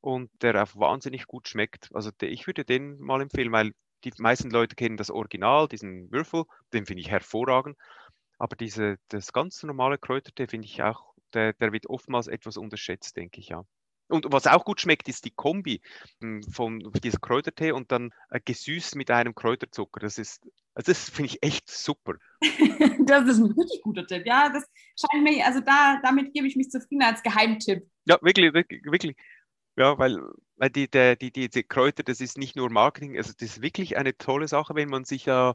und 0.00 0.30
der 0.42 0.62
auch 0.62 0.74
wahnsinnig 0.76 1.26
gut 1.26 1.48
schmeckt. 1.48 1.90
Also 1.92 2.10
der, 2.10 2.30
ich 2.30 2.46
würde 2.46 2.64
den 2.64 2.98
mal 3.00 3.20
empfehlen, 3.20 3.52
weil 3.52 3.72
die 4.04 4.12
meisten 4.16 4.50
Leute 4.50 4.76
kennen 4.76 4.96
das 4.96 5.10
Original, 5.10 5.68
diesen 5.68 6.10
Würfel, 6.10 6.44
den 6.72 6.86
finde 6.86 7.02
ich 7.02 7.10
hervorragend. 7.10 7.76
Aber 8.40 8.56
diese, 8.56 8.96
das 9.08 9.34
ganz 9.34 9.62
normale 9.62 9.98
Kräutertee 9.98 10.46
finde 10.46 10.64
ich 10.64 10.82
auch, 10.82 11.12
der, 11.34 11.52
der 11.52 11.72
wird 11.72 11.86
oftmals 11.88 12.26
etwas 12.26 12.56
unterschätzt, 12.56 13.14
denke 13.16 13.38
ich 13.38 13.50
ja. 13.50 13.64
Und 14.08 14.32
was 14.32 14.46
auch 14.46 14.64
gut 14.64 14.80
schmeckt, 14.80 15.08
ist 15.08 15.26
die 15.26 15.30
Kombi 15.30 15.82
hm, 16.20 16.42
von 16.44 16.80
diesem 17.04 17.20
Kräutertee 17.20 17.72
und 17.72 17.92
dann 17.92 18.12
äh, 18.30 18.40
gesüßt 18.42 18.96
mit 18.96 19.10
einem 19.10 19.34
Kräuterzucker. 19.34 20.00
Das 20.00 20.16
ist, 20.16 20.42
also 20.74 20.90
das 20.90 21.10
finde 21.10 21.32
ich 21.32 21.42
echt 21.42 21.70
super. 21.70 22.14
das 23.04 23.28
ist 23.28 23.40
ein 23.40 23.52
richtig 23.52 23.82
guter 23.82 24.06
Tipp. 24.06 24.22
Ja, 24.24 24.48
das 24.48 24.64
scheint 24.98 25.22
mir, 25.22 25.44
also 25.44 25.60
da, 25.60 26.00
damit 26.02 26.32
gebe 26.32 26.46
ich 26.46 26.56
mich 26.56 26.70
zufrieden 26.70 27.02
als 27.02 27.22
Geheimtipp. 27.22 27.86
Ja, 28.06 28.18
wirklich, 28.22 28.54
wirklich, 28.54 28.82
wirklich. 28.84 29.16
Ja, 29.76 29.98
weil, 29.98 30.18
weil 30.56 30.70
die, 30.70 30.90
die, 30.90 31.30
die, 31.30 31.50
die 31.50 31.62
Kräuter, 31.62 32.02
das 32.02 32.22
ist 32.22 32.38
nicht 32.38 32.56
nur 32.56 32.70
Marketing, 32.70 33.18
also 33.18 33.32
das 33.38 33.50
ist 33.50 33.62
wirklich 33.62 33.98
eine 33.98 34.16
tolle 34.16 34.48
Sache, 34.48 34.74
wenn 34.74 34.88
man 34.88 35.04
sich 35.04 35.26
ja 35.26 35.54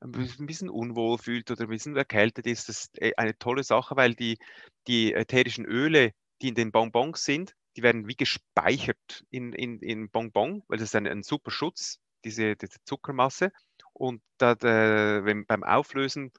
ein 0.00 0.46
bisschen 0.46 0.70
unwohl 0.70 1.18
fühlt 1.18 1.50
oder 1.50 1.62
ein 1.62 1.68
bisschen 1.68 1.96
erkältet 1.96 2.46
ist, 2.46 2.68
das 2.68 2.84
ist 2.84 3.02
äh, 3.02 3.12
eine 3.16 3.36
tolle 3.38 3.62
Sache, 3.62 3.96
weil 3.96 4.14
die, 4.14 4.38
die 4.86 5.12
ätherischen 5.12 5.66
Öle, 5.66 6.12
die 6.40 6.48
in 6.48 6.54
den 6.54 6.72
Bonbons 6.72 7.24
sind, 7.24 7.54
die 7.76 7.82
werden 7.82 8.08
wie 8.08 8.16
gespeichert 8.16 9.24
in, 9.30 9.52
in, 9.52 9.78
in 9.80 10.10
Bonbon, 10.10 10.62
weil 10.68 10.78
das 10.78 10.88
ist 10.88 10.96
ein, 10.96 11.06
ein 11.06 11.22
super 11.22 11.50
Schutz, 11.50 12.00
diese, 12.24 12.56
diese 12.56 12.78
Zuckermasse. 12.84 13.52
Und 13.92 14.22
da, 14.38 14.54
da, 14.54 15.24
wenn, 15.24 15.46
beim 15.46 15.62
Auflösen 15.62 16.32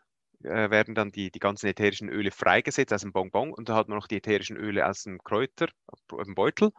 äh, 0.43 0.69
werden 0.69 0.95
dann 0.95 1.11
die, 1.11 1.31
die 1.31 1.39
ganzen 1.39 1.67
ätherischen 1.67 2.09
Öle 2.09 2.31
freigesetzt 2.31 2.93
aus 2.93 3.01
dem 3.01 3.13
Bonbon 3.13 3.53
und 3.53 3.69
da 3.69 3.75
hat 3.75 3.87
man 3.87 3.97
noch 3.97 4.07
die 4.07 4.17
ätherischen 4.17 4.57
Öle 4.57 4.87
aus 4.87 5.03
dem 5.03 5.19
Kräuter, 5.23 5.67
aus 5.87 6.25
dem 6.25 6.35
Beutel. 6.35 6.71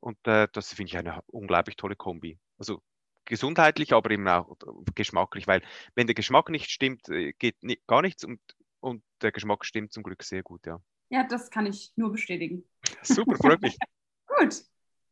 Und 0.00 0.18
äh, 0.26 0.48
das 0.52 0.74
finde 0.74 0.90
ich 0.90 0.98
eine 0.98 1.22
unglaublich 1.26 1.76
tolle 1.76 1.96
Kombi. 1.96 2.38
Also 2.58 2.82
gesundheitlich, 3.24 3.92
aber 3.92 4.10
eben 4.10 4.26
auch 4.28 4.56
geschmacklich, 4.94 5.46
weil 5.46 5.62
wenn 5.94 6.06
der 6.06 6.14
Geschmack 6.14 6.50
nicht 6.50 6.70
stimmt, 6.70 7.08
äh, 7.08 7.32
geht 7.32 7.56
gar 7.86 8.02
nichts 8.02 8.24
und, 8.24 8.40
und 8.80 9.02
der 9.22 9.32
Geschmack 9.32 9.64
stimmt 9.64 9.92
zum 9.92 10.02
Glück 10.02 10.22
sehr 10.22 10.42
gut, 10.42 10.66
ja. 10.66 10.80
Ja, 11.10 11.24
das 11.24 11.50
kann 11.50 11.66
ich 11.66 11.92
nur 11.96 12.12
bestätigen. 12.12 12.64
Super, 13.02 13.36
freut 13.36 13.62
mich. 13.62 13.76
gut, 14.26 14.62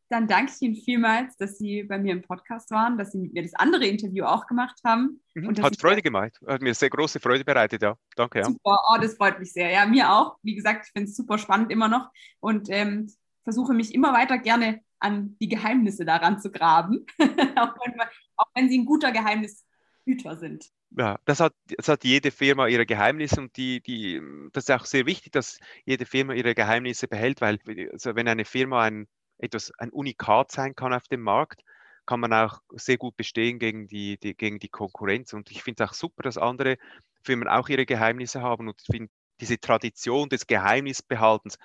dann 0.09 0.27
danke 0.27 0.53
ich 0.55 0.63
Ihnen 0.63 0.75
vielmals, 0.75 1.37
dass 1.37 1.59
Sie 1.59 1.85
bei 1.85 1.99
mir 1.99 2.13
im 2.13 2.23
Podcast 2.23 2.71
waren, 2.71 2.99
dass 2.99 3.13
Sie 3.13 3.19
mit 3.19 3.33
mir 3.33 3.43
das 3.43 3.55
andere 3.55 3.87
Interview 3.87 4.25
auch 4.25 4.47
gemacht 4.47 4.79
haben. 4.85 5.23
Mhm, 5.35 5.63
hat 5.63 5.81
Freude 5.81 6.03
gemacht, 6.03 6.39
hat 6.47 6.61
mir 6.61 6.75
sehr 6.75 6.91
große 6.91 7.21
Freude 7.21 7.45
bereitet, 7.45 7.83
ja. 7.83 7.97
Danke, 8.17 8.41
ja. 8.41 8.45
Super, 8.45 8.79
oh, 8.91 8.99
das 9.01 9.15
freut 9.15 9.39
mich 9.39 9.53
sehr. 9.53 9.71
Ja, 9.71 9.87
mir 9.87 10.13
auch. 10.13 10.37
Wie 10.43 10.55
gesagt, 10.55 10.87
ich 10.87 10.93
finde 10.93 11.09
es 11.09 11.17
super 11.17 11.39
spannend 11.39 11.71
immer 11.71 11.89
noch 11.89 12.11
und 12.41 12.69
ähm, 12.71 13.11
versuche 13.45 13.73
mich 13.73 13.95
immer 13.95 14.13
weiter 14.13 14.39
gerne 14.39 14.83
an 15.03 15.37
die 15.41 15.49
Geheimnisse 15.49 16.05
daran 16.05 16.41
zu 16.41 16.51
graben, 16.51 17.07
auch, 17.21 17.75
wenn 17.85 17.97
man, 17.97 18.09
auch, 18.37 18.47
wenn 18.55 18.69
sie 18.69 18.79
ein 18.79 18.85
guter 18.85 19.13
Geheimnishüter 19.13 20.37
sind. 20.37 20.71
Ja, 20.91 21.19
das 21.25 21.41
hat, 21.41 21.55
das 21.77 21.89
hat 21.89 22.05
jede 22.05 22.31
Firma 22.31 22.67
ihre 22.67 22.85
Geheimnisse 22.85 23.41
und 23.41 23.57
die, 23.57 23.81
die, 23.81 24.21
das 24.53 24.65
ist 24.65 24.71
auch 24.71 24.85
sehr 24.85 25.07
wichtig, 25.07 25.33
dass 25.33 25.59
jede 25.85 26.05
Firma 26.05 26.35
ihre 26.35 26.55
Geheimnisse 26.55 27.09
behält, 27.09 27.41
weil 27.41 27.59
also 27.93 28.15
wenn 28.15 28.29
eine 28.29 28.45
Firma 28.45 28.83
ein, 28.83 29.09
etwas, 29.39 29.73
ein 29.79 29.91
Unikat 29.91 30.53
sein 30.53 30.75
kann 30.75 30.93
auf 30.93 31.09
dem 31.09 31.23
Markt, 31.23 31.63
kann 32.05 32.21
man 32.21 32.33
auch 32.33 32.61
sehr 32.73 32.99
gut 32.99 33.17
bestehen 33.17 33.59
gegen 33.59 33.87
die, 33.87 34.19
die 34.19 34.35
gegen 34.35 34.59
die 34.59 34.69
Konkurrenz. 34.69 35.33
Und 35.33 35.51
ich 35.51 35.63
finde 35.63 35.83
es 35.83 35.91
auch 35.91 35.95
super, 35.95 36.23
dass 36.23 36.37
andere 36.37 36.77
Firmen 37.23 37.49
auch 37.49 37.69
ihre 37.69 37.87
Geheimnisse 37.87 38.43
haben. 38.43 38.69
Und 38.69 38.81
ich 38.81 38.87
finde, 38.87 39.11
diese 39.41 39.59
Tradition 39.59 40.29
des 40.29 40.47
Geheimnisbehaltens, 40.47 41.59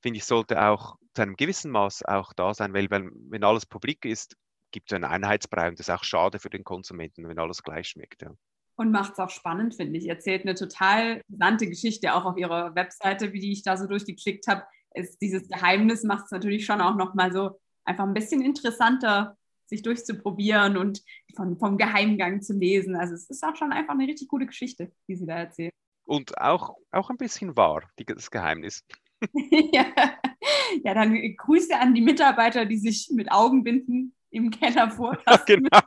finde 0.00 0.18
ich, 0.18 0.24
sollte 0.24 0.62
auch 0.62 0.96
zu 1.14 1.22
einem 1.22 1.36
gewissen 1.36 1.70
Maß 1.70 2.04
auch 2.04 2.32
da 2.32 2.54
sein, 2.54 2.72
weil 2.72 2.90
wenn, 2.90 3.10
wenn 3.28 3.44
alles 3.44 3.66
publik 3.66 4.04
ist, 4.04 4.36
gibt 4.70 4.90
es 4.90 4.94
einen 4.94 5.04
Einheitsbrei 5.04 5.68
und 5.68 5.78
das 5.78 5.88
ist 5.88 5.94
auch 5.94 6.04
schade 6.04 6.38
für 6.38 6.50
den 6.50 6.64
Konsumenten, 6.64 7.28
wenn 7.28 7.38
alles 7.38 7.62
gleich 7.62 7.88
schmeckt. 7.88 8.22
Ja. 8.22 8.32
Und 8.76 8.92
macht 8.92 9.12
es 9.12 9.18
auch 9.18 9.30
spannend, 9.30 9.74
finde 9.74 9.98
ich. 9.98 10.08
Erzählt 10.08 10.42
eine 10.42 10.54
total 10.54 11.22
interessante 11.28 11.68
Geschichte, 11.68 12.14
auch 12.14 12.24
auf 12.24 12.36
ihrer 12.36 12.74
Webseite, 12.74 13.32
wie 13.32 13.40
die 13.40 13.52
ich 13.52 13.62
da 13.62 13.76
so 13.76 13.86
durchgeklickt 13.86 14.46
habe. 14.46 14.62
Ist 14.94 15.20
dieses 15.20 15.48
Geheimnis 15.48 16.02
macht 16.02 16.26
es 16.26 16.30
natürlich 16.30 16.64
schon 16.64 16.80
auch 16.80 16.96
nochmal 16.96 17.32
so 17.32 17.60
einfach 17.84 18.04
ein 18.04 18.14
bisschen 18.14 18.42
interessanter, 18.42 19.36
sich 19.66 19.82
durchzuprobieren 19.82 20.76
und 20.76 21.02
von, 21.36 21.58
vom 21.58 21.78
Geheimgang 21.78 22.42
zu 22.42 22.54
lesen. 22.54 22.96
Also 22.96 23.14
es 23.14 23.28
ist 23.30 23.44
auch 23.44 23.54
schon 23.54 23.72
einfach 23.72 23.94
eine 23.94 24.06
richtig 24.06 24.28
gute 24.28 24.46
Geschichte, 24.46 24.92
die 25.08 25.16
sie 25.16 25.26
da 25.26 25.36
erzählt. 25.36 25.72
Und 26.04 26.38
auch, 26.38 26.76
auch 26.90 27.10
ein 27.10 27.16
bisschen 27.16 27.56
wahr, 27.56 27.88
die, 27.98 28.04
das 28.04 28.30
Geheimnis. 28.30 28.84
ja. 29.72 29.86
ja, 30.84 30.94
dann 30.94 31.16
Grüße 31.36 31.78
an 31.78 31.94
die 31.94 32.00
Mitarbeiter, 32.00 32.66
die 32.66 32.78
sich 32.78 33.10
mit 33.12 33.30
Augenbinden 33.30 34.14
im 34.30 34.50
Keller 34.50 34.90
vorlassen. 34.90 35.42
genau. 35.46 35.80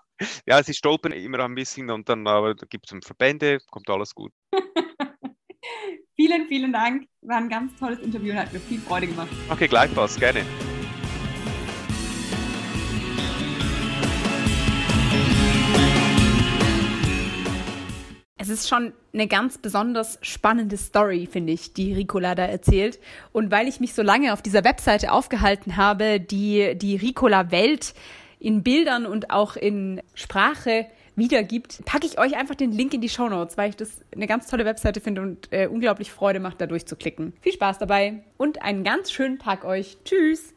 Ja, 0.46 0.62
sie 0.64 0.74
stolpern 0.74 1.12
immer 1.12 1.40
ein 1.40 1.56
bisschen 1.56 1.90
und 1.90 2.08
dann 2.08 2.28
aber 2.28 2.56
gibt 2.56 2.92
es 2.92 3.06
Verbände, 3.06 3.60
kommt 3.70 3.90
alles 3.90 4.14
gut. 4.14 4.32
vielen, 6.16 6.48
vielen 6.48 6.74
Dank. 6.74 7.08
War 7.22 7.38
ein 7.38 7.50
ganz 7.50 7.76
tolles 7.78 8.00
Interview 8.00 8.32
und 8.34 8.40
hat 8.40 8.54
mir 8.54 8.60
viel 8.60 8.80
Freude 8.80 9.08
gemacht. 9.08 9.30
Okay, 9.50 9.68
gleichfalls, 9.68 10.20
gerne. 10.20 10.46
Es 18.44 18.50
ist 18.50 18.68
schon 18.68 18.92
eine 19.14 19.30
ganz 19.30 19.58
besonders 19.58 20.20
spannende 20.22 20.76
Story, 20.76 21.30
finde 21.32 21.54
ich, 21.54 21.72
die 21.72 21.94
Ricola 21.94 22.36
da 22.36 22.44
erzählt. 22.44 23.00
Und 23.32 23.52
weil 23.52 23.70
ich 23.70 23.80
mich 23.80 23.94
so 23.94 24.02
lange 24.02 24.34
auf 24.34 24.42
dieser 24.42 24.66
Webseite 24.66 25.14
aufgehalten 25.14 25.78
habe, 25.78 26.20
die 26.20 26.76
die 26.76 26.98
Ricola-Welt 26.98 27.94
in 28.40 28.62
Bildern 28.62 29.06
und 29.06 29.30
auch 29.30 29.56
in 29.56 30.02
Sprache 30.14 30.88
wiedergibt, 31.16 31.86
packe 31.86 32.06
ich 32.06 32.20
euch 32.20 32.36
einfach 32.36 32.56
den 32.56 32.74
Link 32.74 32.94
in 32.94 33.00
die 33.00 33.08
Show 33.08 33.30
Notes, 33.30 33.56
weil 33.56 33.70
ich 33.70 33.78
das 33.78 34.02
eine 34.14 34.28
ganz 34.28 34.48
tolle 34.48 34.66
Webseite 34.66 35.00
finde 35.00 35.22
und 35.22 35.48
äh, 35.54 35.68
unglaublich 35.68 36.12
Freude 36.12 36.42
macht, 36.42 36.60
da 36.60 36.66
durchzuklicken. 36.66 37.32
Viel 37.40 37.54
Spaß 37.54 37.78
dabei 37.78 38.24
und 38.36 38.62
einen 38.62 38.84
ganz 38.84 39.10
schönen 39.10 39.40
Tag 39.40 39.64
euch. 39.64 39.96
Tschüss! 40.04 40.52